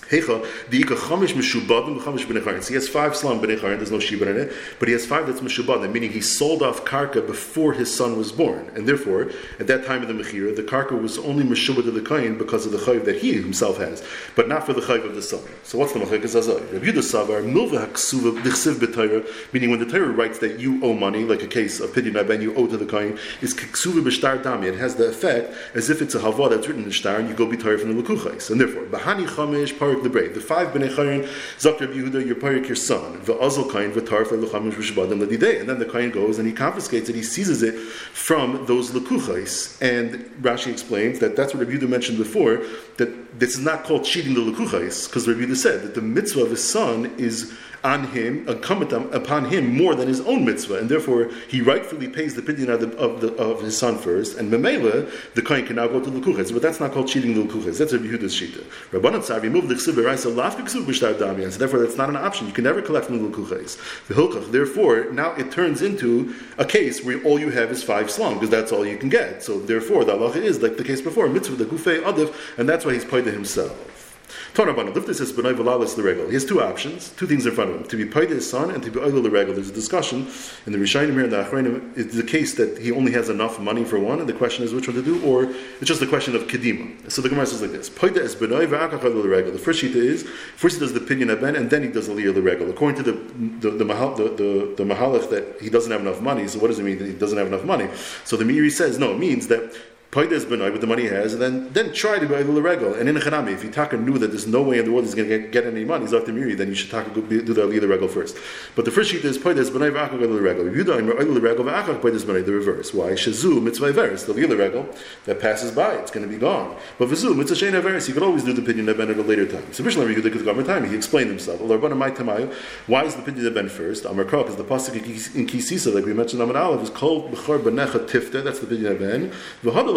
Hecha, 0.08 0.46
the 0.68 0.80
Ika 0.80 0.94
Chamish 0.94 1.32
Meshubadim, 1.32 2.00
Chamish 2.00 2.26
B'nei 2.26 2.62
So 2.62 2.68
he 2.68 2.74
has 2.74 2.88
five 2.88 3.16
Slam 3.16 3.40
B'nei 3.40 3.60
there's 3.60 3.90
no 3.90 3.98
Shiba 3.98 4.30
in 4.30 4.36
it, 4.36 4.52
but 4.78 4.88
he 4.88 4.92
has 4.92 5.06
five 5.06 5.26
that's 5.26 5.40
Meshubadim, 5.40 5.92
meaning 5.92 6.10
he 6.10 6.20
sold 6.20 6.62
off 6.62 6.84
Karka 6.84 7.26
before 7.26 7.72
his 7.72 7.94
son 7.94 8.16
was 8.18 8.32
born. 8.32 8.70
And 8.74 8.86
therefore, 8.86 9.30
at 9.58 9.66
that 9.68 9.84
time 9.86 10.02
of 10.02 10.08
the 10.08 10.14
Mechira, 10.14 10.54
the 10.54 10.62
Karka 10.62 11.00
was 11.00 11.18
only 11.18 11.44
Meshubad 11.44 11.84
to 11.84 11.90
the 11.90 12.02
Kain 12.02 12.36
because 12.36 12.66
of 12.66 12.72
the 12.72 12.78
Chayiv 12.78 13.04
that 13.04 13.16
he 13.16 13.34
himself 13.34 13.78
has, 13.78 14.04
but 14.34 14.48
not 14.48 14.66
for 14.66 14.72
the 14.72 14.80
Chayiv 14.80 15.04
of 15.04 15.14
the 15.14 15.22
son. 15.22 15.40
So 15.62 15.78
what's 15.78 15.92
the 15.92 16.00
Mechik? 16.00 16.22
Zazai. 16.22 16.72
Rabbi 16.72 16.86
Yudah 16.86 17.26
Savar, 17.26 17.42
Milva 17.42 17.86
HaKsuva, 17.86 18.42
Dichsiv 18.42 18.74
B'Tayra, 18.74 19.26
meaning 19.52 19.70
when 19.70 19.80
the 19.80 19.86
Torah 19.86 20.10
writes 20.10 20.38
that 20.40 20.58
you 20.60 20.82
owe 20.84 20.92
money, 20.92 21.24
like 21.24 21.42
a 21.42 21.46
case 21.46 21.80
of 21.80 21.90
Pidyon 21.90 22.26
Ben, 22.26 22.42
you 22.42 22.54
owe 22.54 22.66
to 22.66 22.76
the 22.76 22.86
Kain, 22.86 23.18
is 23.40 23.54
Ksuva 23.54 24.02
B'Shtar 24.02 24.42
Dami. 24.42 24.66
It 24.66 24.78
has 24.78 24.96
the 24.96 25.08
effect 25.08 25.54
as 25.74 25.90
if 25.90 26.02
it's 26.02 26.14
a 26.14 26.20
Havah 26.20 26.50
that's 26.50 26.66
written 26.68 26.84
in 26.84 26.90
Shtar, 26.90 27.16
and 27.16 27.28
you 27.28 27.34
go 27.34 27.50
tired 27.52 27.80
from 27.80 27.94
the 27.94 28.02
Lukuchais. 28.02 28.50
And 28.50 28.60
therefore, 28.60 28.84
Bahani 28.84 29.26
Chamish, 29.26 29.74
Parak 29.74 30.01
the 30.02 30.10
brave. 30.10 30.34
The 30.34 30.40
five 30.40 30.68
bnei 30.68 30.90
chayin, 30.90 31.28
Zakr 31.58 31.92
Yehuda, 31.92 32.24
your 32.26 32.36
parik, 32.36 32.66
your 32.66 32.76
son. 32.76 33.20
V'azal 33.22 33.70
kain 33.70 33.92
v'tarf 33.92 34.28
le'luchamish 34.28 34.74
v'shbadim 34.74 35.20
l'didei. 35.20 35.60
And 35.60 35.68
then 35.68 35.78
the 35.78 35.86
kain 35.86 36.10
goes 36.10 36.38
and 36.38 36.46
he 36.46 36.52
confiscates 36.52 37.08
it, 37.08 37.14
he 37.14 37.22
seizes 37.22 37.62
it 37.62 37.74
from 37.74 38.66
those 38.66 38.90
lekuchais. 38.90 39.80
And 39.80 40.24
Rashi 40.42 40.70
explains 40.70 41.18
that 41.20 41.36
that's 41.36 41.54
what 41.54 41.66
Rabbi 41.66 41.78
Yehuda 41.78 41.88
mentioned 41.88 42.18
before, 42.18 42.62
that 42.98 43.38
this 43.38 43.54
is 43.54 43.64
not 43.64 43.84
called 43.84 44.04
cheating 44.04 44.34
the 44.34 44.40
lekuchais, 44.40 45.08
because 45.08 45.26
Rabbi 45.26 45.40
Yehuda 45.40 45.56
said 45.56 45.82
that 45.82 45.94
the 45.94 46.02
mitzvah 46.02 46.42
of 46.42 46.50
his 46.50 46.62
son 46.68 47.12
is 47.18 47.52
on 47.84 48.04
him, 48.08 48.46
upon 48.48 49.44
him 49.46 49.76
more 49.76 49.94
than 49.94 50.06
his 50.06 50.20
own 50.20 50.44
mitzvah, 50.44 50.78
and 50.78 50.88
therefore 50.88 51.30
he 51.48 51.60
rightfully 51.60 52.08
pays 52.08 52.34
the 52.34 52.42
pidyon 52.42 52.68
of, 52.68 52.82
of, 52.94 53.20
the, 53.20 53.34
of 53.34 53.60
his 53.60 53.76
son 53.76 53.98
first, 53.98 54.38
and 54.38 54.52
memela, 54.52 55.10
the 55.34 55.42
kohen 55.42 55.66
can 55.66 55.76
now 55.76 55.88
go 55.88 56.00
to 56.00 56.08
the 56.08 56.20
lukuches, 56.20 56.52
but 56.52 56.62
that's 56.62 56.78
not 56.78 56.92
called 56.92 57.08
cheating 57.08 57.34
the 57.34 57.42
lukuches. 57.42 57.78
That's 57.78 57.92
a 57.92 57.98
Yehuda's 57.98 58.34
shita. 58.34 58.64
Rabbanan 58.92 59.20
Tzar 59.20 59.42
removed 59.42 59.68
the 59.68 59.74
chsib 59.74 59.94
beraisa 59.94 60.32
lafka 60.32 60.62
chsib 60.62 60.84
b'shtar 60.84 61.14
dami, 61.14 61.44
and 61.44 61.52
so 61.52 61.58
therefore 61.58 61.80
that's 61.80 61.96
not 61.96 62.08
an 62.08 62.16
option. 62.16 62.46
You 62.46 62.52
can 62.52 62.64
never 62.64 62.82
collect 62.82 63.06
from 63.06 63.18
the 63.18 63.28
lukuches. 63.28 64.06
The 64.06 64.14
hilchach. 64.14 64.52
Therefore, 64.52 65.10
now 65.12 65.32
it 65.32 65.50
turns 65.50 65.82
into 65.82 66.34
a 66.58 66.64
case 66.64 67.04
where 67.04 67.22
all 67.24 67.38
you 67.38 67.50
have 67.50 67.70
is 67.70 67.82
five 67.82 68.10
slum 68.10 68.34
because 68.34 68.50
that's 68.50 68.70
all 68.70 68.86
you 68.86 68.96
can 68.96 69.08
get. 69.08 69.42
So 69.42 69.58
therefore, 69.58 70.04
the 70.04 70.12
halacha 70.12 70.36
is 70.36 70.62
like 70.62 70.76
the 70.76 70.84
case 70.84 71.00
before 71.00 71.28
mitzvah 71.28 71.56
the 71.56 71.64
gufei 71.64 72.02
adif, 72.02 72.34
and 72.58 72.68
that's 72.68 72.84
why 72.84 72.94
he's 72.94 73.04
paid 73.04 73.24
to 73.24 73.32
himself. 73.32 74.11
Tanabana, 74.54 74.92
Liftis 74.92 75.16
says 75.16 75.32
Benay 75.32 75.54
Valalis 75.54 75.96
the 75.96 76.02
regal. 76.02 76.26
He 76.26 76.34
has 76.34 76.44
two 76.44 76.62
options, 76.62 77.10
two 77.10 77.26
things 77.26 77.46
in 77.46 77.52
front 77.52 77.70
of 77.70 77.76
him: 77.76 77.84
to 77.88 77.96
be 77.96 78.04
paid 78.04 78.30
his 78.30 78.48
son 78.48 78.70
and 78.70 78.82
to 78.82 78.90
be 78.90 78.98
oil 78.98 79.22
the 79.22 79.30
regal. 79.30 79.54
There's 79.54 79.70
a 79.70 79.72
discussion 79.72 80.28
in 80.66 80.72
the 80.72 80.78
Rishayim 80.78 81.12
here 81.12 81.24
and 81.24 81.32
the 81.32 81.42
Achrayim. 81.42 81.96
It's 81.96 82.14
the 82.14 82.22
case 82.22 82.54
that 82.54 82.78
he 82.78 82.92
only 82.92 83.12
has 83.12 83.28
enough 83.28 83.58
money 83.60 83.84
for 83.84 83.98
one, 83.98 84.20
and 84.20 84.28
the 84.28 84.32
question 84.32 84.64
is 84.64 84.72
which 84.72 84.88
one 84.88 84.96
to 84.96 85.02
do, 85.02 85.22
or 85.24 85.44
it's 85.44 85.86
just 85.86 86.00
the 86.00 86.06
question 86.06 86.36
of 86.36 86.42
kedima. 86.42 87.10
So 87.10 87.22
the 87.22 87.28
Gemara 87.28 87.46
says 87.46 87.62
like 87.62 87.72
this: 87.72 87.90
Paida 87.90 88.18
is 88.18 88.34
Benay 88.36 88.66
v'akach 88.66 89.02
the 89.02 89.28
regal. 89.28 89.52
The 89.52 89.58
first 89.58 89.82
shita 89.82 89.96
is 89.96 90.22
first 90.56 90.76
he 90.76 90.80
does 90.80 90.92
the 90.92 91.00
pinyan 91.00 91.40
ben, 91.40 91.56
and 91.56 91.70
then 91.70 91.82
he 91.82 91.88
does 91.88 92.08
the 92.08 92.14
liyah 92.14 92.34
the 92.34 92.42
regal. 92.42 92.70
According 92.70 93.02
to 93.04 93.12
the 93.12 93.68
the 93.68 93.76
the, 93.76 93.84
mahal, 93.84 94.14
the, 94.16 94.24
the, 94.24 94.74
the 94.76 94.84
mahalach 94.84 95.30
that 95.30 95.60
he 95.60 95.70
doesn't 95.70 95.90
have 95.90 96.00
enough 96.00 96.20
money. 96.20 96.48
So 96.48 96.58
what 96.58 96.68
does 96.68 96.78
it 96.78 96.84
mean 96.84 96.98
that 96.98 97.06
he 97.06 97.14
doesn't 97.14 97.38
have 97.38 97.46
enough 97.46 97.64
money? 97.64 97.88
So 98.24 98.36
the 98.36 98.44
Meiri 98.44 98.70
says 98.70 98.98
no, 98.98 99.12
it 99.12 99.18
means 99.18 99.48
that 99.48 99.74
Paides 100.12 100.44
benoy 100.44 100.70
with 100.70 100.82
the 100.82 100.86
money 100.86 101.04
he 101.04 101.08
has, 101.08 101.32
and 101.32 101.40
then 101.40 101.72
then 101.72 101.90
try 101.90 102.18
to 102.18 102.26
buy 102.26 102.42
the 102.42 102.52
regal. 102.60 102.92
And 102.92 103.08
in 103.08 103.16
a 103.16 103.20
chanami, 103.20 103.52
if 103.52 103.62
Yitaka 103.62 103.98
knew 103.98 104.18
that 104.18 104.26
there's 104.26 104.46
no 104.46 104.60
way 104.60 104.78
in 104.78 104.84
the 104.84 104.92
world 104.92 105.06
he's 105.06 105.14
going 105.14 105.26
to 105.26 105.48
get, 105.48 105.64
any 105.64 105.86
money, 105.86 106.04
he's 106.04 106.12
after 106.12 106.34
miri, 106.34 106.54
then 106.54 106.68
you 106.68 106.74
should 106.74 106.90
taka, 106.90 107.08
do 107.18 107.22
the 107.40 107.54
the 107.54 107.88
regal 107.88 108.08
first. 108.08 108.36
But 108.76 108.84
the 108.84 108.90
first 108.90 109.10
sheet 109.10 109.24
is 109.24 109.38
Paides 109.38 109.70
benoy 109.70 109.90
v'akak 109.90 110.20
the 110.20 110.28
regal. 110.28 110.70
You 110.70 110.84
don't 110.84 111.06
the 111.06 111.40
regal 111.40 111.64
v'akak 111.64 112.02
Paides 112.02 112.26
benoy, 112.26 112.44
the 112.44 112.52
reverse. 112.52 112.92
Why? 112.92 113.12
Shazu 113.12 113.62
mitzvah 113.62 113.94
veris, 113.94 114.24
the 114.24 114.34
the 114.34 114.54
regal 114.54 114.86
that 115.24 115.40
passes 115.40 115.70
by, 115.70 115.94
it's 115.94 116.10
going 116.10 116.28
to 116.28 116.30
be 116.30 116.38
gone. 116.38 116.76
But 116.98 117.08
v'zu 117.08 117.34
mitzvah 117.34 117.56
shein 117.56 117.80
veris, 117.80 118.06
you 118.06 118.12
could 118.12 118.22
always 118.22 118.44
do 118.44 118.52
the 118.52 118.60
pidyon 118.60 118.94
ben 118.94 119.08
at 119.08 119.16
a 119.16 119.22
later 119.22 119.46
time. 119.46 119.72
So 119.72 119.82
Mishnah 119.82 120.04
Yehuda 120.04 120.30
could 120.30 120.44
government 120.44 120.68
time. 120.68 120.84
He 120.90 120.94
explained 120.94 121.30
himself. 121.30 121.58
Why 121.58 123.04
is 123.04 123.14
the 123.14 123.22
pidyon 123.22 123.54
ben 123.54 123.70
first? 123.70 124.04
Amar 124.04 124.26
Krok 124.26 124.50
is 124.50 124.56
the 124.56 124.64
pasuk 124.64 124.94
in 125.34 125.46
Kisisa, 125.46 125.94
like 125.94 126.04
we 126.04 126.12
mentioned. 126.12 126.42
Amar 126.42 126.58
Aleph 126.58 126.82
is 126.82 126.90
called 126.90 127.32
b'char 127.32 127.58
b'necha 127.58 128.06
tifta. 128.06 128.44
That's 128.44 128.58
the 128.60 128.66
pidyon 128.66 128.98
ben. 128.98 129.32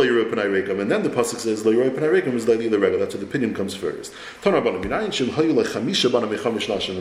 V'hadal 0.05 0.25
Yerup 0.25 0.31
and 0.31 0.81
and 0.81 0.91
then 0.91 1.03
the 1.03 1.09
pasuk 1.09 1.39
says 1.39 1.65
Leroy 1.65 1.89
Panarekim 1.89 2.33
is 2.33 2.45
Leili 2.45 2.69
Lerega. 2.69 2.99
That's 2.99 3.15
where 3.15 3.23
the 3.23 3.27
opinion 3.27 3.53
comes 3.53 3.75
first. 3.75 4.13
A 4.45 4.51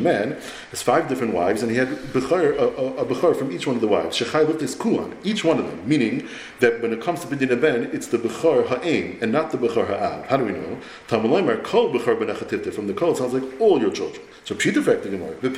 man 0.01 0.37
has 0.71 0.83
five 0.83 1.09
different 1.09 1.35
wives, 1.35 1.63
and 1.63 1.71
he 1.71 1.77
had 1.77 1.89
bechar, 1.89 2.57
a, 2.59 2.67
a, 3.01 3.35
from 3.35 3.53
each 3.53 3.67
one 3.67 3.77
of 3.77 3.83
the 3.83 3.89
wives. 3.89 4.19
Shechai 4.19 4.47
looked 4.47 4.63
is 4.63 4.75
kuan, 4.75 5.17
each 5.25 5.45
one 5.45 5.59
of 5.59 5.67
them, 5.67 5.87
meaning 5.89 6.29
that 6.61 6.81
when 6.83 6.93
it 6.93 7.01
comes 7.01 7.21
to 7.21 7.27
Bidin 7.27 7.61
Ben, 7.61 7.91
it's 7.93 8.09
the 8.09 8.19
bechar 8.19 8.67
ha'aim 8.67 9.19
and 9.21 9.33
not 9.33 9.51
the 9.51 9.59
bechar 9.59 9.87
ha'av. 9.87 10.27
How 10.27 10.37
do 10.37 10.45
we 10.45 10.53
know? 10.53 10.79
Tamalaymer 11.09 11.63
kol 11.63 11.93
bechar 11.93 12.17
benechativte. 12.17 12.73
From 12.73 12.87
the 12.87 12.95
kol, 12.95 13.15
sounds 13.15 13.35
like 13.35 13.61
all 13.61 13.81
your 13.81 13.91
children. 13.91 14.23
So 14.45 14.55
pshita 14.55 14.83
fact 14.83 15.03
the 15.03 15.11
Gemara. 15.11 15.35
The 15.41 15.49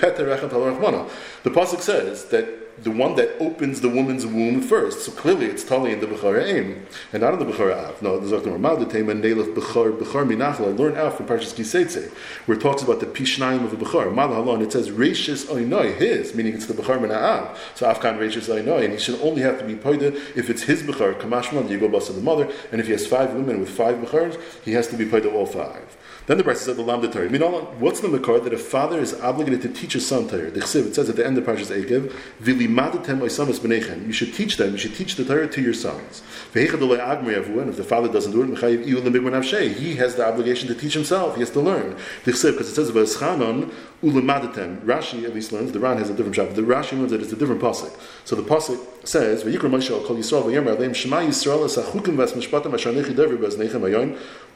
pasuk 1.50 1.81
says 1.81 2.25
that 2.26 2.65
the 2.78 2.90
one 2.90 3.16
that 3.16 3.30
opens 3.40 3.80
the 3.80 3.88
woman's 3.88 4.26
womb 4.26 4.61
first. 4.61 5.04
So 5.04 5.12
clearly 5.12 5.47
it's 5.47 5.64
totally 5.64 5.92
in 5.92 6.00
the 6.00 6.06
Bechara 6.06 6.45
Aim, 6.45 6.87
and 7.12 7.23
not 7.23 7.33
in 7.33 7.38
the 7.38 7.47
Bechara 7.47 7.76
Av. 7.76 8.02
No, 8.02 8.18
the 8.18 8.50
Ramah, 8.50 8.76
the 8.76 8.87
Tema, 8.87 9.14
Nelef, 9.14 9.54
Bechar, 9.54 9.97
Bechar 9.99 10.26
Minachal. 10.26 10.66
I 10.66 10.76
learned 10.76 10.97
out 10.97 11.16
from 11.16 11.26
Parshas 11.26 11.54
Kiseitze, 11.54 12.11
where 12.47 12.59
it 12.59 12.61
talks 12.61 12.83
about 12.83 13.00
the 13.00 13.06
Pishnaim 13.06 13.64
of 13.64 13.71
the 13.71 13.76
Bechar. 13.76 14.14
Mal 14.14 14.62
it 14.62 14.73
says 14.73 14.90
Reishis 14.90 15.47
Oinoi, 15.47 15.97
his, 15.97 16.35
meaning 16.35 16.54
it's 16.54 16.66
the 16.66 16.75
Bechar 16.75 16.99
Mina'av. 16.99 17.56
So 17.75 17.87
Afkan 17.87 18.18
Reishis 18.18 18.49
Oinoi, 18.49 18.85
and 18.85 18.92
he 18.92 18.99
should 18.99 19.21
only 19.21 19.42
have 19.42 19.59
to 19.59 19.64
be 19.64 19.75
Poida 19.75 20.14
if 20.37 20.50
it's 20.50 20.62
his 20.62 20.83
Bechar, 20.83 21.18
Kamashman, 21.21 21.71
you 21.71 21.78
go 21.78 21.88
bust 21.88 22.14
the 22.14 22.21
mother, 22.21 22.50
and 22.73 22.80
if 22.80 22.87
he 22.87 22.92
has 22.92 23.06
five 23.06 23.33
women 23.35 23.61
with 23.61 23.71
five 23.71 23.97
Bechars, 23.97 24.40
he 24.64 24.73
has 24.73 24.87
to 24.88 24.97
be 24.97 25.04
Poida 25.06 25.33
all 25.33 25.47
five. 25.47 25.97
Then 26.26 26.38
the 26.38 26.45
Brisa 26.45 26.56
said 26.56 26.76
the 26.76 26.83
Lamda 26.83 27.12
Torah. 27.12 27.26
I 27.26 27.28
mean, 27.28 27.40
what's 27.78 28.00
the 28.00 28.09
Makar 28.09 28.40
that 28.40 28.52
a 28.52 28.59
father 28.59 28.99
is 28.99 29.14
obligated 29.14 29.62
to 29.62 29.68
teach 29.68 29.92
his 29.92 30.06
son 30.06 30.28
Torah? 30.28 30.49
It 30.49 30.64
says 30.64 31.09
at 31.09 31.14
the 31.14 31.25
end 31.25 31.38
of 31.38 31.45
Parshas 31.45 31.71
Ekev, 31.71 32.12
You 32.66 34.12
should 34.12 34.35
teach 34.35 34.56
them. 34.56 34.73
You 34.73 34.78
should 34.78 34.94
teach 34.94 35.16
the 35.16 35.25
Torah 35.25 35.49
to 35.49 35.61
your 35.62 35.75
sons. 35.75 36.23
And 36.54 36.64
if 36.64 37.76
the 37.76 37.85
father 37.85 38.08
doesn't 38.12 38.32
do 38.32 38.42
it, 38.42 38.58
he 39.76 39.96
has 39.96 40.14
the 40.14 40.26
obligation 40.26 40.68
to 40.68 40.75
teach 40.75 40.94
himself. 40.94 41.35
He 41.35 41.40
has 41.40 41.50
to 41.50 41.61
learn. 41.61 41.96
Because 42.25 42.44
it 42.44 42.66
says. 42.66 42.90
Rashi 44.02 45.25
at 45.25 45.35
least 45.35 45.52
learns. 45.52 45.73
The 45.73 45.80
Ran 45.80 45.99
has 45.99 46.11
a 46.11 46.14
different 46.14 46.35
chapter. 46.35 46.52
The 46.54 46.62
Rashi 46.62 46.92
learns 46.92 47.11
that 47.12 47.23
it's 47.23 47.32
a 47.32 47.37
different 47.37 47.61
pasuk. 47.62 47.90
So 48.25 48.37
the 48.37 48.42
pasuk 48.42 48.78
says, 49.04 49.42
"Vayikra 49.44 49.70
Yisrael 49.70 50.04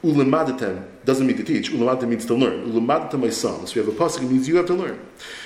Ulimadatem 0.03 0.87
doesn't 1.05 1.25
mean 1.25 1.37
to 1.37 1.43
teach. 1.43 1.71
Ulimadatem 1.71 2.07
means 2.09 2.25
to 2.25 2.33
learn. 2.33 2.71
Ulimadatem 2.71 3.19
my 3.19 3.29
son. 3.29 3.67
So 3.67 3.79
you 3.79 3.85
have 3.85 3.93
a 3.93 3.97
pasuk. 3.97 4.23
It 4.23 4.31
means 4.31 4.47
you 4.47 4.55
have 4.57 4.65
to 4.67 4.73
learn. 4.73 4.99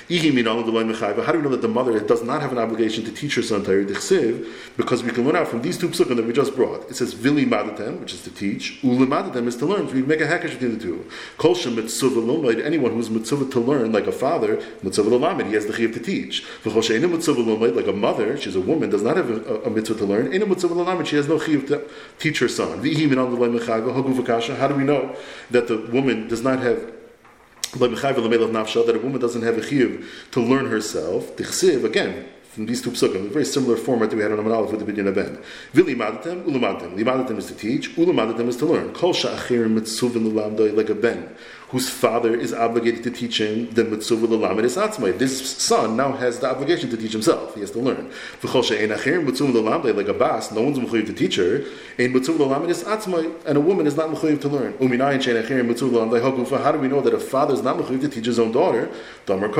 How 0.08 0.18
do 0.18 0.32
we 0.32 0.42
know 0.44 1.50
that 1.50 1.62
the 1.62 1.68
mother 1.68 2.00
does 2.00 2.24
not 2.24 2.42
have 2.42 2.52
an 2.52 2.58
obligation 2.58 3.04
to 3.06 3.12
teach 3.12 3.36
her 3.36 3.42
son 3.42 3.64
Torah 3.64 3.86
Because 4.78 5.04
we 5.04 5.12
can 5.12 5.26
learn 5.26 5.36
out 5.36 5.48
from 5.48 5.62
these 5.62 5.78
two 5.78 5.90
psukim 5.90 6.16
that 6.18 6.26
we 6.26 6.32
just 6.32 6.56
brought. 6.56 6.90
It 6.90 6.96
says 6.96 7.14
vili 7.14 7.46
madatem, 7.46 8.00
which 8.00 8.14
is 8.14 8.22
to 8.24 8.32
teach. 8.32 8.80
Ulimadatem 8.82 9.48
is 9.48 9.56
to 9.58 9.66
learn. 9.66 9.88
So 9.88 9.96
we 9.96 10.04
make 10.04 10.22
a 10.22 10.28
hackish 10.28 10.54
between 10.54 10.78
the 10.78 10.84
two. 10.84 11.06
Kol 11.38 11.56
shem 11.56 11.78
anyone 11.78 12.92
who 12.92 13.00
is 13.00 13.10
mitzvah 13.10 13.50
to 13.50 13.60
learn, 13.60 13.92
like 13.92 14.08
a 14.08 14.12
father, 14.12 14.62
mitzvah 14.84 15.44
he 15.46 15.54
has 15.54 15.66
the 15.66 15.74
chiyuv 15.74 15.94
to 15.94 16.00
teach. 16.00 16.46
Like 17.76 17.88
a 17.88 17.94
mother, 17.94 18.38
she's 18.38 18.56
a 18.56 18.62
woman, 18.62 18.90
does 18.90 19.02
not 19.02 19.18
have 19.18 19.30
a, 19.30 19.56
a, 19.56 19.62
a 19.64 19.70
mitzvah 19.70 19.98
to 19.98 20.06
learn. 20.06 20.32
She 21.06 21.16
has 21.16 21.28
no 21.28 21.40
chiyuv 21.40 21.68
to 21.68 21.90
teach 22.20 22.40
her 22.40 22.48
son. 22.48 22.82
How 24.54 24.68
do 24.68 24.76
we 24.76 24.84
know 24.84 25.16
that 25.52 25.68
the 25.68 25.78
woman 25.78 26.28
does 26.28 26.42
not 26.42 26.60
have 26.60 26.94
that 27.80 28.96
a 28.96 29.00
woman 29.00 29.20
doesn't 29.20 29.42
have 29.42 29.58
a 29.58 29.62
chiyuv 29.62 30.06
to 30.32 30.40
learn 30.40 30.68
herself? 30.68 31.38
Again, 31.40 32.26
from 32.44 32.68
these 32.68 32.82
two 32.82 32.92
psukim, 32.92 33.26
a 33.26 33.30
very 33.30 33.44
similar 33.44 33.76
format 33.76 34.10
that 34.10 34.16
we 34.16 34.22
had 34.22 34.32
on 34.32 34.38
Amalaf 34.38 34.72
with 34.72 34.86
the 34.86 34.90
Binyan 34.90 35.10
Aben. 35.10 35.44
Vili 35.74 35.94
madatem, 35.94 36.46
ulamatem. 36.46 36.96
Limadatem 36.96 37.38
is 37.38 37.48
to 37.48 37.54
teach, 37.54 37.94
ulamatem 37.98 38.48
is 38.48 38.56
to 38.56 38.66
learn. 38.66 38.94
Kol 38.94 39.14
sha'achir 39.14 39.68
mitzuvin 39.68 40.76
like 40.78 40.90
a 40.90 40.96
ben 40.96 41.36
whose 41.76 41.90
father 41.90 42.34
is 42.34 42.54
obligated 42.54 43.04
to 43.04 43.12
teach 43.12 43.42
him 43.42 43.70
the 43.72 43.84
mitzvah 43.84 44.64
is 44.64 44.78
atzmai. 44.78 45.18
This 45.18 45.58
son 45.58 45.98
now 45.98 46.14
has 46.14 46.40
the 46.40 46.50
obligation 46.50 46.90
to 46.90 46.96
teach 46.96 47.12
himself. 47.12 47.54
He 47.54 47.60
has 47.60 47.72
to 47.72 47.80
learn. 47.80 48.10
Like 48.42 50.08
a 50.08 50.14
bas, 50.14 50.54
no 50.54 50.62
one's 50.62 50.80
mechuyev 50.80 51.06
to 51.08 51.14
teach 51.14 51.36
her. 51.36 51.66
In 51.98 52.14
mitzvah 52.14 52.64
is 52.70 52.86
atzmai, 52.86 53.46
and 53.46 53.58
a 53.58 53.60
woman 53.60 53.88
is 53.88 53.98
not 53.98 54.10
mechuyev 54.10 54.40
to 54.40 54.48
learn. 54.48 54.72
How 56.64 56.72
do 56.72 56.80
we 56.80 56.88
know 56.88 57.02
that 57.02 57.14
a 57.14 57.20
father 57.20 57.54
is 57.54 57.62
not 57.62 57.76
mechuyev 57.78 58.00
to 58.00 58.08
teach 58.08 58.26
his 58.26 58.40
own 58.40 58.54
daughter? 58.54 58.90
Your 59.28 59.52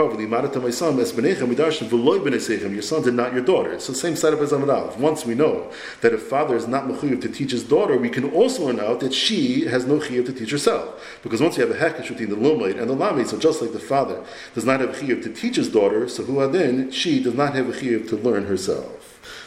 sons 2.82 3.08
are 3.08 3.12
not 3.12 3.34
your 3.34 3.44
daughter. 3.44 3.74
It's 3.74 3.88
the 3.88 3.94
same 3.94 4.16
setup 4.16 4.40
as 4.40 4.54
Amad 4.54 4.98
Once 4.98 5.26
we 5.26 5.36
know 5.36 5.70
that 6.00 6.14
a 6.14 6.18
father 6.18 6.56
is 6.56 6.66
not 6.66 6.86
mechuyev 6.88 7.20
to 7.24 7.28
teach 7.28 7.52
his 7.52 7.64
daughter, 7.66 7.98
we 7.98 8.10
can 8.10 8.32
also 8.32 8.68
learn 8.68 8.80
out 8.80 9.02
that 9.02 9.14
she 9.14 9.66
has 9.66 9.86
no 9.86 9.98
chiyuv 10.00 10.26
to 10.28 10.32
teach 10.32 10.52
herself. 10.52 11.20
Because 11.22 11.42
once 11.42 11.58
you 11.58 11.66
have 11.68 11.76
a 11.76 11.78
heck 11.78 12.05
between 12.10 12.30
the 12.30 12.36
Lomid 12.36 12.80
and 12.80 12.90
the 12.90 12.96
Lamid. 12.96 13.28
So 13.28 13.38
just 13.38 13.62
like 13.62 13.72
the 13.72 13.80
father 13.80 14.24
does 14.54 14.66
not 14.66 14.80
have 14.80 14.90
a 14.90 14.94
chiyuv 14.94 15.24
to 15.24 15.34
teach 15.34 15.56
his 15.56 15.70
daughter, 15.70 16.08
so 16.08 16.24
then 16.48 16.92
she 16.92 17.22
does 17.22 17.34
not 17.36 17.56
have 17.56 17.70
a 17.70 17.72
chiyuv 17.72 18.10
to 18.10 18.16
learn 18.16 18.46
herself. 18.46 19.45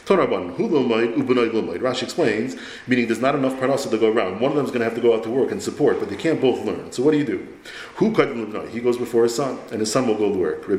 Rashi 1.79 2.03
explains, 2.03 2.55
meaning 2.87 3.07
there's 3.07 3.21
not 3.21 3.35
enough 3.35 3.53
parnasa 3.53 3.89
to 3.91 3.97
go 3.97 4.11
around. 4.11 4.39
One 4.39 4.51
of 4.51 4.57
them 4.57 4.65
is 4.65 4.71
going 4.71 4.79
to 4.81 4.85
have 4.85 4.95
to 4.95 5.01
go 5.01 5.15
out 5.15 5.23
to 5.23 5.29
work 5.29 5.51
and 5.51 5.61
support, 5.61 5.99
but 5.99 6.09
they 6.09 6.15
can't 6.15 6.41
both 6.41 6.65
learn. 6.65 6.91
So 6.91 7.03
what 7.03 7.11
do 7.11 7.17
you 7.17 7.25
do? 7.25 7.47
Who 7.95 8.09
He 8.69 8.79
goes 8.79 8.97
before 8.97 9.23
his 9.23 9.35
son, 9.35 9.59
and 9.71 9.79
his 9.79 9.91
son 9.91 10.07
will 10.07 10.15
go 10.15 10.31
to 10.31 10.37
work. 10.37 10.69
Or 10.69 10.77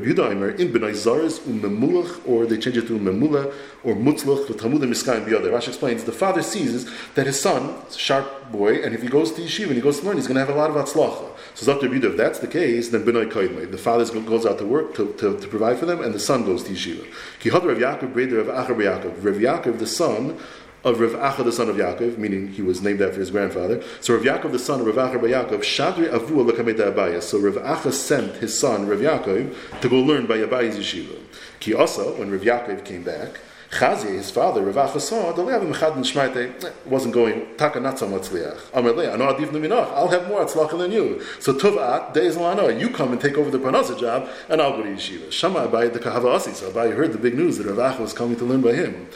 they 2.45 2.57
change 2.57 2.77
it 2.77 2.87
to 2.87 2.99
memula 2.99 3.53
or 3.83 3.95
mutzlach. 3.95 4.47
Rashi 4.47 5.67
explains 5.67 6.03
the 6.03 6.11
father 6.11 6.41
sees 6.41 6.89
that 7.15 7.27
his 7.27 7.39
son, 7.39 7.75
a 7.89 7.93
sharp 7.93 8.51
boy, 8.51 8.83
and 8.83 8.93
if 8.93 9.01
he 9.01 9.07
goes 9.07 9.31
to 9.33 9.41
yeshiva 9.41 9.67
and 9.67 9.75
he 9.75 9.81
goes 9.81 9.99
to 9.99 10.05
learn, 10.05 10.17
he's 10.17 10.27
going 10.27 10.35
to 10.35 10.45
have 10.45 10.49
a 10.49 10.57
lot 10.57 10.69
of 10.69 10.75
atzlacha. 10.75 11.29
So 11.53 11.79
if 11.79 12.17
that's 12.17 12.39
the 12.39 12.47
case, 12.47 12.89
then 12.89 13.03
Benai 13.03 13.31
Kaidmei. 13.31 13.69
The 13.69 13.77
father 13.77 14.05
goes 14.21 14.45
out 14.45 14.57
to 14.59 14.65
work 14.65 14.95
to, 14.95 15.13
to, 15.13 15.37
to, 15.39 15.47
provide 15.47 15.77
for 15.77 15.85
them, 15.85 16.01
and 16.01 16.13
the 16.13 16.19
son 16.19 16.45
goes 16.45 16.63
to 16.63 16.71
yeshiva. 16.71 17.05
Ki 17.39 17.49
Rav 17.49 17.61
Acher 17.61 18.75
Yaakov. 18.75 19.20
Rav 19.23 19.35
Yaakov, 19.35 19.79
the 19.79 19.87
son 19.87 20.37
of 20.83 20.99
Rav 20.99 21.11
Acha, 21.11 21.43
the 21.43 21.51
son 21.51 21.69
of 21.69 21.75
Yaakov, 21.75 22.17
meaning 22.17 22.49
he 22.49 22.61
was 22.61 22.81
named 22.81 23.01
after 23.01 23.19
his 23.19 23.31
grandfather. 23.31 23.83
So 23.99 24.15
Rav 24.15 24.23
Yaakov, 24.23 24.51
the 24.51 24.59
son 24.59 24.81
of 24.81 24.87
Rav 24.87 24.95
Acha 24.95 25.19
Yaakov, 25.19 25.59
Shadri 25.59 26.11
Avua 26.11 26.49
Lakameta 26.49 26.91
Abaya. 26.91 27.21
So 27.21 27.39
Rav 27.39 27.55
Acha 27.55 27.91
sent 27.91 28.35
his 28.37 28.57
son, 28.57 28.87
Rav 28.87 28.99
Yaakov, 28.99 29.81
to 29.81 29.89
go 29.89 29.97
learn 29.97 30.25
by 30.25 30.37
Abaya's 30.37 30.77
yeshiva. 30.77 31.17
Ki 31.59 31.73
also, 31.73 32.17
when 32.17 32.31
Rav 32.31 32.41
Yaakov 32.41 32.83
came 32.83 33.03
back, 33.03 33.39
Chazi, 33.71 34.15
his 34.15 34.29
father, 34.29 34.63
Rav 34.63 34.75
Acha 34.75 35.37
Lev 35.37 35.61
Mechad 35.61 35.95
and 35.95 36.03
Shmaite 36.03 36.73
wasn't 36.85 37.13
going, 37.13 37.55
Taka 37.55 37.79
not 37.79 37.97
so 37.97 38.07
much 38.07 38.23
Liach. 38.23 38.59
Amalei, 38.71 39.11
Ano 39.11 39.33
Adif 39.33 39.47
Numinach, 39.47 39.89
I'll 39.93 40.09
have 40.09 40.27
more 40.27 40.43
Atzlacha 40.43 40.77
than 40.77 40.91
you. 40.91 41.23
So 41.39 41.53
Tuvat, 41.53 42.13
Deis 42.13 42.35
Lano, 42.35 42.77
you 42.77 42.89
come 42.89 43.13
and 43.13 43.21
take 43.21 43.37
over 43.37 43.49
the 43.49 43.59
Parnasa 43.59 43.97
job, 43.97 44.27
and 44.49 44.61
I'll 44.61 44.75
go 44.75 44.83
to 44.83 44.89
Yeshiva. 44.89 45.31
Shama 45.31 45.67
Abai 45.69 45.91
the 45.91 45.99
Kahava 45.99 46.35
Asi, 46.35 46.51
so 46.51 46.69
Abai 46.69 46.93
heard 46.93 47.13
the 47.13 47.17
big 47.17 47.33
news 47.33 47.57
that 47.59 47.67
Rav 47.67 47.95
Acha 47.95 48.01
was 48.01 48.11
coming 48.11 48.35
to 48.35 48.43
learn 48.43 48.61
by 48.61 48.73
him. 48.73 49.07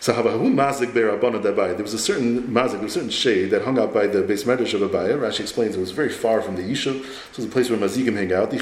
So 0.00 0.12
Havahu 0.12 0.52
Mazik 0.54 0.92
Berabana 0.92 1.42
Dabai. 1.42 1.74
There 1.74 1.82
was 1.82 1.94
a 1.94 1.98
certain 1.98 2.42
mazik, 2.44 2.72
there 2.72 2.82
was 2.82 2.92
a 2.92 3.00
certain 3.00 3.10
shade 3.10 3.50
that 3.50 3.62
hung 3.62 3.78
out 3.78 3.92
by 3.92 4.06
the 4.06 4.22
base 4.22 4.44
medrash 4.44 4.74
of 4.74 4.88
Abaya. 4.88 5.18
Rashi 5.18 5.40
explains 5.40 5.76
it 5.76 5.80
was 5.80 5.90
very 5.90 6.08
far 6.08 6.40
from 6.40 6.56
the 6.56 6.62
Yishuv. 6.62 7.02
So 7.02 7.02
it 7.02 7.36
was 7.36 7.44
a 7.46 7.48
place 7.48 7.68
where 7.70 7.78
Mazikim 7.78 8.14
hang 8.14 8.32
out. 8.32 8.52
He 8.52 8.58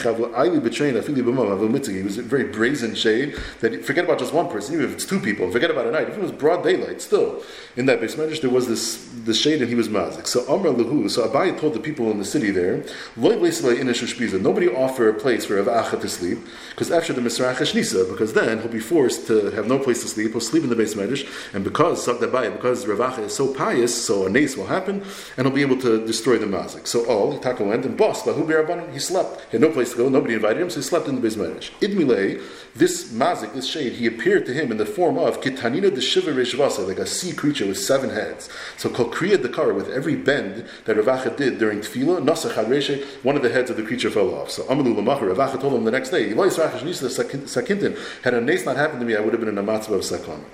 was 2.02 2.18
a 2.18 2.22
very 2.22 2.44
brazen 2.44 2.94
shade 2.94 3.36
that 3.60 3.84
forget 3.84 4.04
about 4.04 4.18
just 4.18 4.32
one 4.32 4.48
person, 4.48 4.74
even 4.74 4.86
if 4.86 4.94
it's 4.94 5.04
two 5.04 5.20
people, 5.20 5.50
forget 5.50 5.70
about 5.70 5.86
a 5.86 5.90
night. 5.90 6.08
If 6.08 6.16
it 6.16 6.22
was 6.22 6.32
broad 6.32 6.62
daylight, 6.64 7.02
still 7.02 7.42
in 7.76 7.86
that 7.86 8.00
base 8.00 8.14
medrash 8.14 8.40
there 8.40 8.50
was 8.50 8.66
this 8.66 8.96
the 9.24 9.34
shade 9.34 9.60
and 9.60 9.68
he 9.68 9.74
was 9.74 9.88
Mazik. 9.88 10.26
So 10.26 10.46
Amr 10.52 10.70
Lahu, 10.70 11.10
so 11.10 11.28
Abaya 11.28 11.58
told 11.58 11.74
the 11.74 11.80
people 11.80 12.10
in 12.10 12.18
the 12.18 12.24
city 12.24 12.50
there, 12.50 12.84
nobody 13.16 14.68
offer 14.68 15.08
a 15.08 15.14
place 15.14 15.44
for 15.44 15.62
Rav 15.62 16.00
to 16.00 16.08
sleep, 16.08 16.38
because 16.70 16.90
after 16.90 17.12
the 17.12 17.20
Misrach 17.20 17.74
Nisa, 17.74 18.04
because 18.04 18.32
then 18.32 18.60
he'll 18.60 18.68
be 18.68 18.80
forced 18.80 19.26
to 19.26 19.50
have 19.50 19.66
no 19.66 19.78
place 19.78 20.00
to 20.02 20.08
sleep, 20.08 20.32
he'll 20.32 20.40
sleep 20.40 20.62
in 20.62 20.70
the 20.70 20.76
base 20.76 20.94
medrash, 20.94 21.25
and 21.52 21.64
because 21.64 22.06
because 22.06 22.84
Ravacha 22.84 23.18
is 23.20 23.34
so 23.34 23.52
pious, 23.52 24.06
so 24.06 24.26
a 24.26 24.30
nace 24.30 24.56
will 24.56 24.66
happen, 24.66 25.04
and 25.36 25.46
he'll 25.46 25.54
be 25.54 25.62
able 25.62 25.78
to 25.80 26.04
destroy 26.06 26.38
the 26.38 26.46
mazik. 26.46 26.86
So 26.86 27.06
all 27.06 27.38
Taka 27.38 27.64
went 27.64 27.84
and 27.84 27.96
boss 27.96 28.24
he 28.24 28.98
slept. 28.98 29.46
He 29.50 29.52
had 29.52 29.60
no 29.60 29.70
place 29.70 29.92
to 29.92 29.96
go. 29.96 30.08
Nobody 30.08 30.34
invited 30.34 30.62
him, 30.62 30.70
so 30.70 30.76
he 30.76 30.82
slept 30.82 31.08
in 31.08 31.20
the 31.20 31.26
Beis 31.26 31.36
Idmile, 31.80 32.42
this 32.74 33.12
mazik, 33.12 33.54
this 33.54 33.66
shade, 33.66 33.94
he 33.94 34.06
appeared 34.06 34.44
to 34.46 34.52
him 34.52 34.70
in 34.70 34.76
the 34.76 34.86
form 34.86 35.18
of 35.18 35.40
kitanina 35.40 35.94
de 35.94 36.00
shiva 36.00 36.32
rishvasa, 36.32 36.86
like 36.86 36.98
a 36.98 37.06
sea 37.06 37.32
creature 37.32 37.66
with 37.66 37.78
seven 37.78 38.10
heads. 38.10 38.48
So 38.76 38.90
kol 38.90 39.06
kriya 39.10 39.36
dekara, 39.36 39.74
with 39.74 39.88
every 39.88 40.14
bend 40.16 40.66
that 40.84 40.96
Ravacha 40.96 41.36
did 41.36 41.58
during 41.58 41.80
tefillah, 41.80 42.20
nasa 42.22 43.24
one 43.24 43.36
of 43.36 43.42
the 43.42 43.50
heads 43.50 43.70
of 43.70 43.76
the 43.76 43.82
creature 43.82 44.10
fell 44.10 44.34
off. 44.34 44.50
So 44.50 44.64
amalu 44.64 44.94
lamacher, 44.94 45.34
Ravacha 45.34 45.60
told 45.60 45.74
him 45.74 45.84
the 45.84 45.90
next 45.90 46.10
day, 46.10 46.32
sakintin, 46.32 47.96
had 48.22 48.34
a 48.34 48.40
nace 48.40 48.66
not 48.66 48.76
happened 48.76 49.00
to 49.00 49.06
me, 49.06 49.16
I 49.16 49.20
would 49.20 49.32
have 49.32 49.40
been 49.40 49.48
in 49.48 49.58
a 49.58 49.62
matzvah 49.62 49.94
of 49.96 50.04
sakon. 50.04 50.44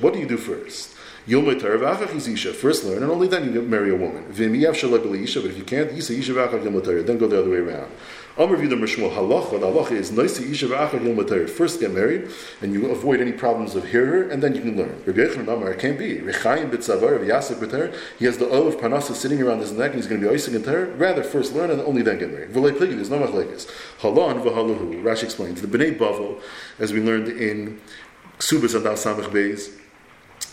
What 0.00 0.12
do 0.12 0.18
you 0.18 0.26
do 0.26 0.36
first? 0.36 0.94
First 1.26 2.84
learn, 2.84 3.02
and 3.02 3.10
only 3.10 3.26
then 3.26 3.52
you 3.52 3.62
marry 3.62 3.90
a 3.90 3.96
woman. 3.96 4.26
But 4.28 4.38
if 4.38 5.58
you 5.58 5.64
can't, 5.64 5.90
then 5.90 7.18
go 7.18 7.26
the 7.26 7.40
other 7.40 7.50
way 7.50 7.56
around. 7.56 7.90
Amr 8.38 8.58
Vidam 8.58 8.80
Rishmul 8.80 9.16
Halacha, 9.16 9.58
the 9.58 9.66
halacha 9.66 9.92
is 9.92 10.10
Noisi 10.10 10.50
Isha 10.50 10.66
V'achar 10.66 11.02
Yom 11.02 11.48
First 11.48 11.80
get 11.80 11.90
married, 11.90 12.28
and 12.60 12.74
you 12.74 12.90
avoid 12.90 13.22
any 13.22 13.32
problems 13.32 13.74
of 13.74 13.88
hearer, 13.88 14.28
and 14.28 14.42
then 14.42 14.54
you 14.54 14.60
can 14.60 14.76
learn. 14.76 15.02
It 15.06 15.78
can't 15.78 15.98
be. 15.98 16.18
He 16.18 16.26
has 16.26 16.42
the 18.36 18.48
oil 18.52 18.68
of 18.68 18.76
Parnasa 18.76 19.14
sitting 19.14 19.40
around 19.40 19.60
his 19.60 19.72
neck, 19.72 19.92
and 19.92 19.94
he's 19.94 20.06
going 20.06 20.20
to 20.20 20.28
be 20.28 20.34
Isaac 20.34 20.54
and 20.54 20.66
Rather, 21.00 21.22
first 21.22 21.54
learn, 21.54 21.70
and 21.70 21.80
only 21.80 22.02
then 22.02 22.18
get 22.18 22.30
married. 22.30 22.52
There's 22.52 23.08
no 23.08 23.20
machlekes. 23.20 23.66
V'haluhu, 24.00 25.02
Rashi 25.02 25.24
explains, 25.24 25.62
the 25.62 25.66
B'nai 25.66 25.96
Bavel, 25.98 26.38
as 26.78 26.92
we 26.92 27.00
learned 27.00 27.28
in 27.28 27.80
Ksubas 28.38 28.74
and 28.74 28.84
Samach 28.84 29.30
Beis, 29.30 29.72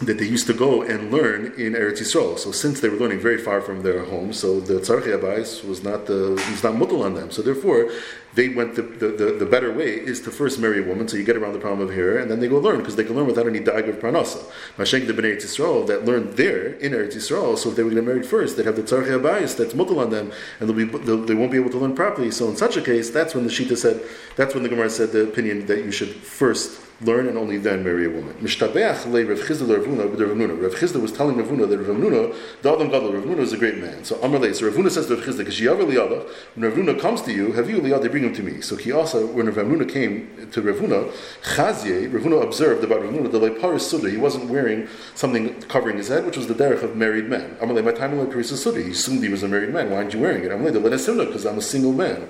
that 0.02 0.18
they 0.18 0.26
used 0.26 0.48
to 0.48 0.54
go 0.54 0.82
and 0.82 1.12
learn 1.12 1.46
in 1.58 1.74
Eretz 1.74 2.00
Yisrael. 2.00 2.38
So 2.40 2.52
since 2.52 2.80
they 2.80 2.90
were 2.90 2.98
learning 2.98 3.20
very 3.20 3.38
far 3.38 3.62
from 3.62 3.84
their 3.84 4.04
home, 4.06 4.34
so 4.34 4.60
the 4.60 4.76
Tzarchi 4.76 5.18
Abayis 5.18 5.64
was 5.64 5.84
not 5.84 6.08
the 6.08 6.32
was 6.32 6.64
not 6.64 6.74
mutal 6.74 7.04
on 7.04 7.14
them. 7.14 7.30
So 7.30 7.42
therefore, 7.42 7.92
they 8.34 8.50
went 8.50 8.76
the, 8.76 8.82
the, 8.82 9.08
the, 9.10 9.26
the, 9.34 9.46
better 9.46 9.72
way 9.72 9.92
is 9.92 10.20
to 10.22 10.32
first 10.32 10.58
marry 10.58 10.84
a 10.84 10.88
woman, 10.88 11.08
so 11.08 11.16
you 11.16 11.24
get 11.24 11.38
around 11.38 11.54
the 11.54 11.60
problem 11.60 11.88
of 11.88 11.94
hair, 11.94 12.18
and 12.18 12.32
then 12.32 12.40
they 12.40 12.48
go 12.48 12.58
learn 12.58 12.80
because 12.80 12.96
they 12.96 13.04
can 13.04 13.16
learn 13.16 13.28
without 13.28 13.46
any 13.46 13.60
dag 13.60 13.88
of 13.88 13.98
parnasa. 13.98 14.44
Mashenk 14.78 15.06
the 15.06 15.14
Bnei 15.14 15.36
Yisrael 15.36 15.86
that 15.86 16.06
learned 16.06 16.38
there 16.38 16.74
in 16.74 16.94
Eretz 16.94 17.16
Yisrael, 17.16 17.56
so 17.56 17.70
if 17.70 17.76
they 17.76 17.84
were 17.84 17.92
going 17.92 18.04
to 18.04 18.12
marry 18.12 18.24
first, 18.24 18.58
they'd 18.58 18.66
have 18.66 18.76
the 18.76 18.82
Tzarchi 18.82 19.10
Abayis 19.10 19.56
that's 19.56 19.76
mutal 19.76 20.00
on 20.00 20.10
them, 20.10 20.32
and 20.60 20.68
they'll 20.68 20.76
be 20.76 20.86
they'll, 20.86 21.24
they 21.24 21.36
won't 21.36 21.52
be 21.52 21.58
able 21.58 21.70
to 21.70 21.78
learn 21.78 21.94
properly. 21.96 22.32
So 22.32 22.50
in 22.50 22.56
such 22.56 22.76
a 22.78 22.82
case, 22.82 23.12
that's 23.12 23.36
when 23.36 23.44
the 23.44 23.52
Shita 23.52 23.78
said, 23.78 24.02
that's 24.36 24.56
when 24.56 24.64
the 24.64 24.70
Gemara 24.70 24.90
said 24.90 25.12
the 25.12 25.24
opinion 25.24 25.68
that 25.68 25.86
you 25.86 25.92
should 25.92 26.10
first 26.10 26.82
learn 27.04 27.28
and 27.28 27.38
only 27.38 27.58
then 27.58 27.84
marry 27.84 28.06
a 28.06 28.10
woman. 28.10 28.34
Mishtabeach 28.36 29.06
le 29.12 29.26
Rav 29.26 29.40
Chisda 29.40 29.68
le 29.68 29.80
Rav. 29.80 30.62
Rav 30.62 30.74
Chisda 30.74 31.02
was 31.02 31.12
telling 31.12 31.36
Ravuna 31.36 31.68
that 31.68 31.78
Rav 31.78 32.34
the 32.62 32.74
Adam 32.74 32.90
Gadol, 32.90 33.14
Rav 33.14 33.24
Nuna 33.24 33.40
is 33.40 33.54
a 33.54 33.58
great 33.58 33.78
man. 33.78 34.04
So 34.04 34.22
Amar 34.22 34.40
Le, 34.40 34.54
so 34.54 34.70
Rav 34.70 34.92
says 34.92 35.08
to 35.08 35.16
Rav 35.16 35.26
Chisda, 35.26 35.46
Kishiyavar 35.46 35.86
liyadach, 35.86 36.30
when 36.56 36.86
Rav 36.86 37.00
comes 37.00 37.22
to 37.24 37.34
you, 37.34 37.52
have 37.54 37.70
you 37.70 37.80
liyadach, 37.80 38.10
bring 38.12 38.24
him 38.24 38.34
to 38.34 38.44
me. 38.44 38.62
So 38.62 38.76
he 38.76 38.92
also, 38.92 39.26
when 39.26 39.50
Rav 39.50 39.88
came 39.88 40.50
to 40.52 40.62
Rav 40.62 40.78
Nuna, 40.78 41.12
Chazye, 41.44 42.12
Rav 42.14 42.44
observed 42.44 42.84
about 42.84 43.02
Rav 43.02 43.14
Nuna, 43.14 43.32
the 43.32 43.40
Leipar 43.40 43.80
Suda, 43.80 44.10
he 44.10 44.18
wasn't 44.18 44.50
wearing 44.50 44.88
something 45.16 45.62
covering 45.64 45.98
his 45.98 46.08
head, 46.08 46.26
which 46.26 46.38
was 46.38 46.48
the 46.48 46.54
derech 46.54 46.84
of 46.84 46.96
married 46.96 47.30
men. 47.30 47.58
Amar 47.62 47.76
Le, 47.76 47.84
my 47.84 47.92
time 47.92 48.18
in 48.18 48.26
Leipar 48.26 48.44
Suda, 48.44 48.82
he 48.82 48.92
assumed 48.92 49.24
he 49.24 49.30
was 49.30 49.44
a 49.44 49.48
married 49.48 49.74
man. 49.74 49.90
Why 49.90 49.98
aren't 49.98 50.14
you 50.14 50.20
wearing 50.20 50.44
it? 50.44 50.52
Amar 50.52 50.72
Le, 50.72 50.80
because 50.80 51.46
I'm 51.46 51.58
a 51.58 51.62
single 51.62 51.94
man. 51.94 52.28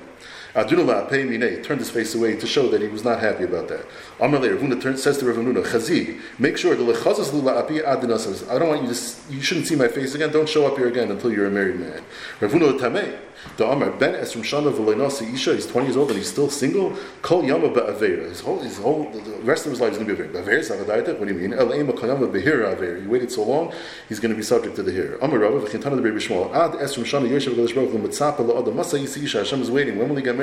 Adunula 0.55 1.09
pay 1.09 1.23
mine 1.23 1.63
turned 1.63 1.79
his 1.79 1.89
face 1.89 2.13
away 2.13 2.35
to 2.35 2.45
show 2.45 2.67
that 2.69 2.79
he 2.79 2.87
was 2.87 3.03
not 3.03 3.19
happy 3.19 3.43
about 3.43 3.67
that. 3.69 3.85
Amar 4.19 4.39
le 4.39 4.49
Ravuna 4.49 4.97
says 4.99 5.17
to 5.17 5.25
Ravuna, 5.25 5.63
Chazi, 5.63 6.19
make 6.37 6.57
sure 6.57 6.75
the 6.75 6.83
lechazas 6.83 7.33
lula 7.33 7.57
api 7.59 7.79
adinasas. 7.79 8.47
I 8.47 8.59
don't 8.59 8.69
want 8.69 8.83
you 8.83 8.93
to. 8.93 9.33
You 9.33 9.41
shouldn't 9.41 9.65
see 9.65 9.75
my 9.75 9.87
face 9.87 10.13
again. 10.13 10.31
Don't 10.31 10.47
show 10.47 10.67
up 10.67 10.77
here 10.77 10.87
again 10.87 11.09
until 11.09 11.31
you're 11.31 11.47
a 11.47 11.51
married 11.51 11.79
man. 11.79 12.03
Ravuna 12.39 12.77
tamei. 12.79 13.17
The 13.57 13.69
Amar 13.69 13.91
Ben 13.91 14.13
Esrim 14.13 14.41
Shana 14.41 14.71
V'Leinasi 14.73 15.33
Isha. 15.33 15.55
He's 15.55 15.67
20 15.67 15.87
years 15.87 15.97
old 15.97 16.09
and 16.09 16.17
he's 16.17 16.29
still 16.29 16.49
single. 16.49 16.95
Kol 17.21 17.43
Yama 17.43 17.69
Be'Avera. 17.69 18.29
His 18.29 18.39
whole, 18.39 18.59
his 18.59 18.79
whole, 18.79 19.11
the 19.11 19.19
rest 19.41 19.65
of 19.65 19.71
his 19.71 19.81
life 19.81 19.91
is 19.91 19.97
going 19.97 20.07
to 20.07 20.15
be 20.15 20.23
Avera. 20.23 20.43
Avera 20.43 20.59
Savadayta. 20.59 21.19
What 21.19 21.27
do 21.27 21.33
you 21.33 21.39
mean? 21.39 21.53
El 21.53 21.67
Eima 21.67 21.91
Kanama 21.91 22.31
Behira 22.31 22.73
Avera. 22.75 23.01
He 23.01 23.07
waited 23.07 23.31
so 23.31 23.43
long, 23.43 23.73
he's 24.07 24.19
going 24.19 24.31
to 24.31 24.37
be 24.37 24.43
subject 24.43 24.75
to 24.77 24.83
the 24.83 24.93
hair. 24.93 25.17
Amar 25.21 25.39
Rabba 25.39 25.59
V'Chintana 25.59 25.97
the 25.97 26.01
Rebbe 26.01 26.19
Shmuel. 26.19 26.53
Ad 26.53 26.79
Esrim 26.79 27.03
Shana 27.03 27.27
Yoshev 27.29 27.55
Gadash 27.55 27.75
Baruch 27.75 27.93
L'Mitzapa 27.93 28.37
La'Adam 28.37 28.75
Masa 28.75 28.97
Yisi 28.97 29.23
Isha. 29.23 29.39
Hashem 29.39 29.61
is 29.61 29.69
waiting. 29.69 29.97
When 29.97 30.07
will 30.07 30.15
he 30.15 30.21
get 30.23 30.37
married? 30.37 30.42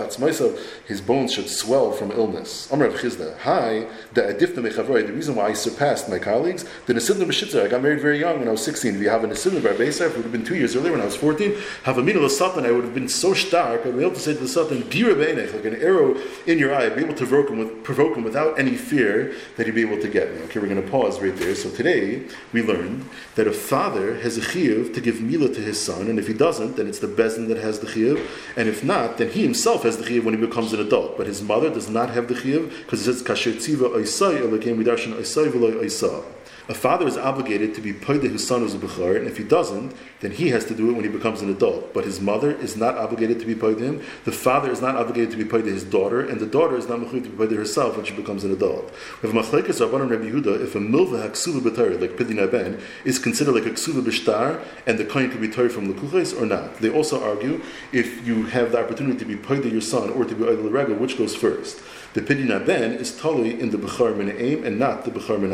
Atzmaisa. 0.00 0.58
His 0.86 1.00
bones 1.00 1.32
should 1.32 1.48
swell 1.48 1.92
from 1.92 2.10
illness. 2.10 2.68
Hi. 2.70 3.86
The 4.12 5.12
reason 5.14 5.34
why 5.34 5.46
I 5.46 5.52
surpassed 5.52 6.08
my 6.08 6.18
colleagues. 6.18 6.64
The 6.86 6.94
Nesidna 6.94 7.24
B'Shitzer. 7.24 7.64
I 7.64 7.68
got 7.68 7.82
married 7.82 8.00
very 8.00 8.18
young 8.20 8.38
when 8.38 8.48
I 8.48 8.52
was 8.52 8.62
16. 8.64 8.94
If 8.94 9.00
you 9.00 9.08
have 9.08 9.24
a 9.24 9.28
Nesidna 9.28 9.62
Bar 9.62 9.74
Beisar, 9.74 10.10
it 10.10 10.16
would 10.16 10.22
have 10.22 10.32
been 10.32 10.44
two 10.44 10.56
years 10.56 10.76
earlier 10.76 10.92
when 10.92 11.00
I 11.00 11.04
was 11.04 11.16
14, 11.16 11.56
have 11.84 11.98
a 11.98 12.02
mina 12.02 12.28
satan, 12.28 12.66
I 12.66 12.70
would 12.70 12.84
have 12.84 12.94
been 12.94 13.08
so 13.08 13.34
stark, 13.34 13.86
I'd 13.86 13.96
be 13.96 14.00
able 14.00 14.14
to 14.14 14.20
say 14.20 14.34
to 14.34 14.40
the 14.40 14.48
satan, 14.48 14.80
like 14.82 15.64
an 15.64 15.76
arrow 15.82 16.16
in 16.46 16.58
your 16.58 16.74
eye, 16.74 16.86
I'd 16.86 16.96
be 16.96 17.02
able 17.02 17.14
to 17.14 17.26
provoke 17.26 17.50
him, 17.50 17.58
with, 17.58 17.84
provoke 17.84 18.16
him 18.16 18.24
without 18.24 18.58
any 18.58 18.76
fear 18.76 19.34
that 19.56 19.66
he'd 19.66 19.74
be 19.74 19.82
able 19.82 20.00
to 20.00 20.08
get 20.08 20.34
me. 20.34 20.40
Okay, 20.42 20.60
we're 20.60 20.68
going 20.68 20.82
to 20.82 20.90
pause 20.90 21.20
right 21.20 21.36
there. 21.36 21.54
So 21.54 21.70
today, 21.70 22.26
we 22.52 22.62
learned 22.62 23.08
that 23.34 23.46
a 23.46 23.52
father 23.52 24.16
has 24.20 24.36
a 24.36 24.40
chiyuv 24.40 24.94
to 24.94 25.00
give 25.00 25.20
mila 25.20 25.48
to 25.48 25.60
his 25.60 25.80
son, 25.80 26.08
and 26.08 26.18
if 26.18 26.26
he 26.26 26.34
doesn't, 26.34 26.76
then 26.76 26.86
it's 26.86 26.98
the 26.98 27.08
bezin 27.32 27.48
that 27.48 27.58
has 27.58 27.80
the 27.80 27.86
chiyuv, 27.86 28.26
and 28.56 28.68
if 28.68 28.84
not, 28.84 29.18
then 29.18 29.30
he 29.30 29.42
himself 29.42 29.82
has 29.82 29.96
the 29.96 30.04
chiyuv 30.04 30.24
when 30.24 30.34
he 30.34 30.40
becomes 30.40 30.72
an 30.72 30.80
adult, 30.80 31.16
but 31.16 31.26
his 31.26 31.42
mother 31.42 31.70
does 31.70 31.88
not 31.88 32.10
have 32.10 32.28
the 32.28 32.34
chiyuv, 32.34 32.68
because 32.84 33.06
it 33.06 33.12
says, 33.12 33.22
kasher 33.22 33.52
tziva 33.52 33.90
oisai, 33.94 34.40
elakim 34.40 34.82
vidarshan 34.82 35.14
oisai 35.14 35.50
v'loi 35.50 35.74
oisai. 35.82 36.24
A 36.68 36.74
father 36.74 37.08
is 37.08 37.16
obligated 37.16 37.74
to 37.74 37.80
be 37.80 37.92
paid 37.92 38.22
his 38.22 38.46
son 38.46 38.60
who's 38.60 38.74
a 38.74 38.78
bechor, 38.78 39.16
and 39.16 39.26
if 39.26 39.36
he 39.36 39.42
doesn't, 39.42 39.96
then 40.20 40.30
he 40.30 40.50
has 40.50 40.64
to 40.66 40.74
do 40.76 40.90
it 40.90 40.92
when 40.92 41.02
he 41.02 41.10
becomes 41.10 41.42
an 41.42 41.50
adult. 41.50 41.92
But 41.92 42.04
his 42.04 42.20
mother 42.20 42.52
is 42.52 42.76
not 42.76 42.96
obligated 42.96 43.40
to 43.40 43.46
be 43.46 43.56
paid 43.56 43.80
him. 43.80 44.00
The 44.24 44.30
father 44.30 44.70
is 44.70 44.80
not 44.80 44.94
obligated 44.94 45.32
to 45.32 45.36
be 45.36 45.44
paid 45.44 45.64
his 45.64 45.82
daughter, 45.82 46.20
and 46.20 46.40
the 46.40 46.46
daughter 46.46 46.76
is 46.76 46.86
not 46.88 47.00
obligated 47.00 47.24
to 47.24 47.30
be 47.30 47.46
paid 47.48 47.56
herself 47.56 47.96
when 47.96 48.06
she 48.06 48.14
becomes 48.14 48.44
an 48.44 48.52
adult. 48.52 48.92
If 49.24 49.32
machlekes 49.32 49.80
Rabbanon 49.80 50.08
Rabbi 50.08 50.26
Yehuda, 50.26 50.62
if 50.62 50.76
a 50.76 50.78
milva 50.78 51.28
haksuva 51.28 51.60
b'tar 51.60 52.00
like 52.00 52.16
pidin 52.16 52.48
ben 52.48 52.80
is 53.04 53.18
considered 53.18 53.56
like 53.56 53.66
a 53.66 53.70
ksuva 53.70 54.00
b'shtar, 54.00 54.64
and 54.86 54.98
the 54.98 55.04
coin 55.04 55.30
could 55.32 55.40
be 55.40 55.48
tired 55.48 55.72
from 55.72 55.92
lekuches 55.92 56.40
or 56.40 56.46
not. 56.46 56.76
They 56.76 56.90
also 56.90 57.22
argue 57.24 57.60
if 57.92 58.24
you 58.24 58.44
have 58.46 58.70
the 58.70 58.80
opportunity 58.84 59.18
to 59.18 59.24
be 59.24 59.36
paid 59.36 59.64
your 59.64 59.80
son 59.80 60.10
or 60.10 60.24
to 60.24 60.34
be 60.34 60.44
idol 60.44 60.70
rega, 60.70 60.94
which 60.94 61.18
goes 61.18 61.34
first. 61.34 61.80
The 62.14 62.20
pidin 62.20 62.64
ben 62.64 62.92
is 62.92 63.18
totally 63.18 63.58
in 63.60 63.70
the 63.70 63.78
bechar 63.78 64.16
min 64.16 64.30
and 64.64 64.78
not 64.78 65.04
the 65.04 65.10
bechar 65.10 65.40
min 65.40 65.52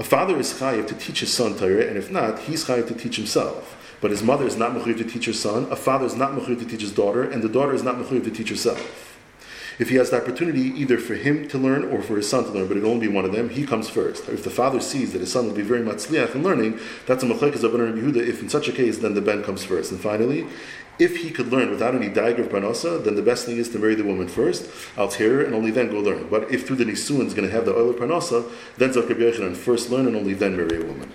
a 0.00 0.02
father 0.02 0.38
is 0.38 0.54
chayiv 0.54 0.86
to 0.88 0.94
teach 0.94 1.20
his 1.20 1.30
son 1.30 1.54
Torah, 1.58 1.86
and 1.86 1.98
if 1.98 2.10
not, 2.10 2.38
he's 2.38 2.64
chayiv 2.64 2.88
to 2.88 2.94
teach 2.94 3.16
himself. 3.16 3.76
But 4.00 4.10
his 4.10 4.22
mother 4.22 4.46
is 4.46 4.56
not 4.56 4.72
mechuyev 4.72 4.96
to 4.96 5.04
teach 5.04 5.26
her 5.26 5.34
son. 5.34 5.66
A 5.70 5.76
father 5.76 6.06
is 6.06 6.16
not 6.16 6.32
mechuyev 6.32 6.58
to 6.60 6.64
teach 6.64 6.80
his 6.80 6.92
daughter, 6.92 7.22
and 7.22 7.42
the 7.42 7.50
daughter 7.50 7.74
is 7.74 7.82
not 7.82 7.96
mechuyev 7.96 8.24
to 8.24 8.30
teach 8.30 8.48
herself. 8.48 9.09
If 9.80 9.88
he 9.88 9.96
has 9.96 10.10
the 10.10 10.20
opportunity 10.20 10.78
either 10.78 10.98
for 10.98 11.14
him 11.14 11.48
to 11.48 11.56
learn 11.56 11.84
or 11.86 12.02
for 12.02 12.18
his 12.18 12.28
son 12.28 12.44
to 12.44 12.50
learn, 12.50 12.68
but 12.68 12.76
it 12.76 12.82
will 12.82 12.90
only 12.90 13.08
be 13.08 13.12
one 13.14 13.24
of 13.24 13.32
them, 13.32 13.48
he 13.48 13.64
comes 13.64 13.88
first. 13.88 14.28
If 14.28 14.44
the 14.44 14.50
father 14.50 14.78
sees 14.78 15.14
that 15.14 15.22
his 15.22 15.32
son 15.32 15.46
will 15.46 15.54
be 15.54 15.62
very 15.62 15.82
much 15.82 15.96
sliach 15.96 16.34
in 16.34 16.42
learning, 16.42 16.78
that's 17.06 17.22
a 17.22 17.26
machlekes 17.26 17.64
of 17.64 17.72
Rabbi 17.72 17.98
Yehuda. 17.98 18.16
If 18.16 18.42
in 18.42 18.50
such 18.50 18.68
a 18.68 18.72
case, 18.72 18.98
then 18.98 19.14
the 19.14 19.22
ben 19.22 19.42
comes 19.42 19.64
first. 19.64 19.90
And 19.90 19.98
finally, 19.98 20.46
if 20.98 21.16
he 21.16 21.30
could 21.30 21.46
learn 21.46 21.70
without 21.70 21.94
any 21.94 22.10
dagger 22.10 22.42
of 22.42 22.50
parnasa, 22.50 23.02
then 23.02 23.14
the 23.14 23.22
best 23.22 23.46
thing 23.46 23.56
is 23.56 23.70
to 23.70 23.78
marry 23.78 23.94
the 23.94 24.04
woman 24.04 24.28
first, 24.28 24.70
alter 24.98 25.42
and 25.42 25.54
only 25.54 25.70
then 25.70 25.88
go 25.88 25.98
learn. 25.98 26.28
But 26.28 26.52
if 26.52 26.66
through 26.66 26.76
the 26.76 26.84
nisuin 26.84 27.26
is 27.26 27.32
going 27.32 27.48
to 27.48 27.54
have 27.54 27.64
the 27.64 27.74
oil 27.74 27.88
of 27.88 27.96
parnasa, 27.96 28.52
then 28.76 28.90
Zakir 28.90 29.56
first 29.56 29.88
learn 29.88 30.06
and 30.06 30.14
only 30.14 30.34
then 30.34 30.58
marry 30.58 30.76
a 30.76 30.84
woman. 30.84 31.10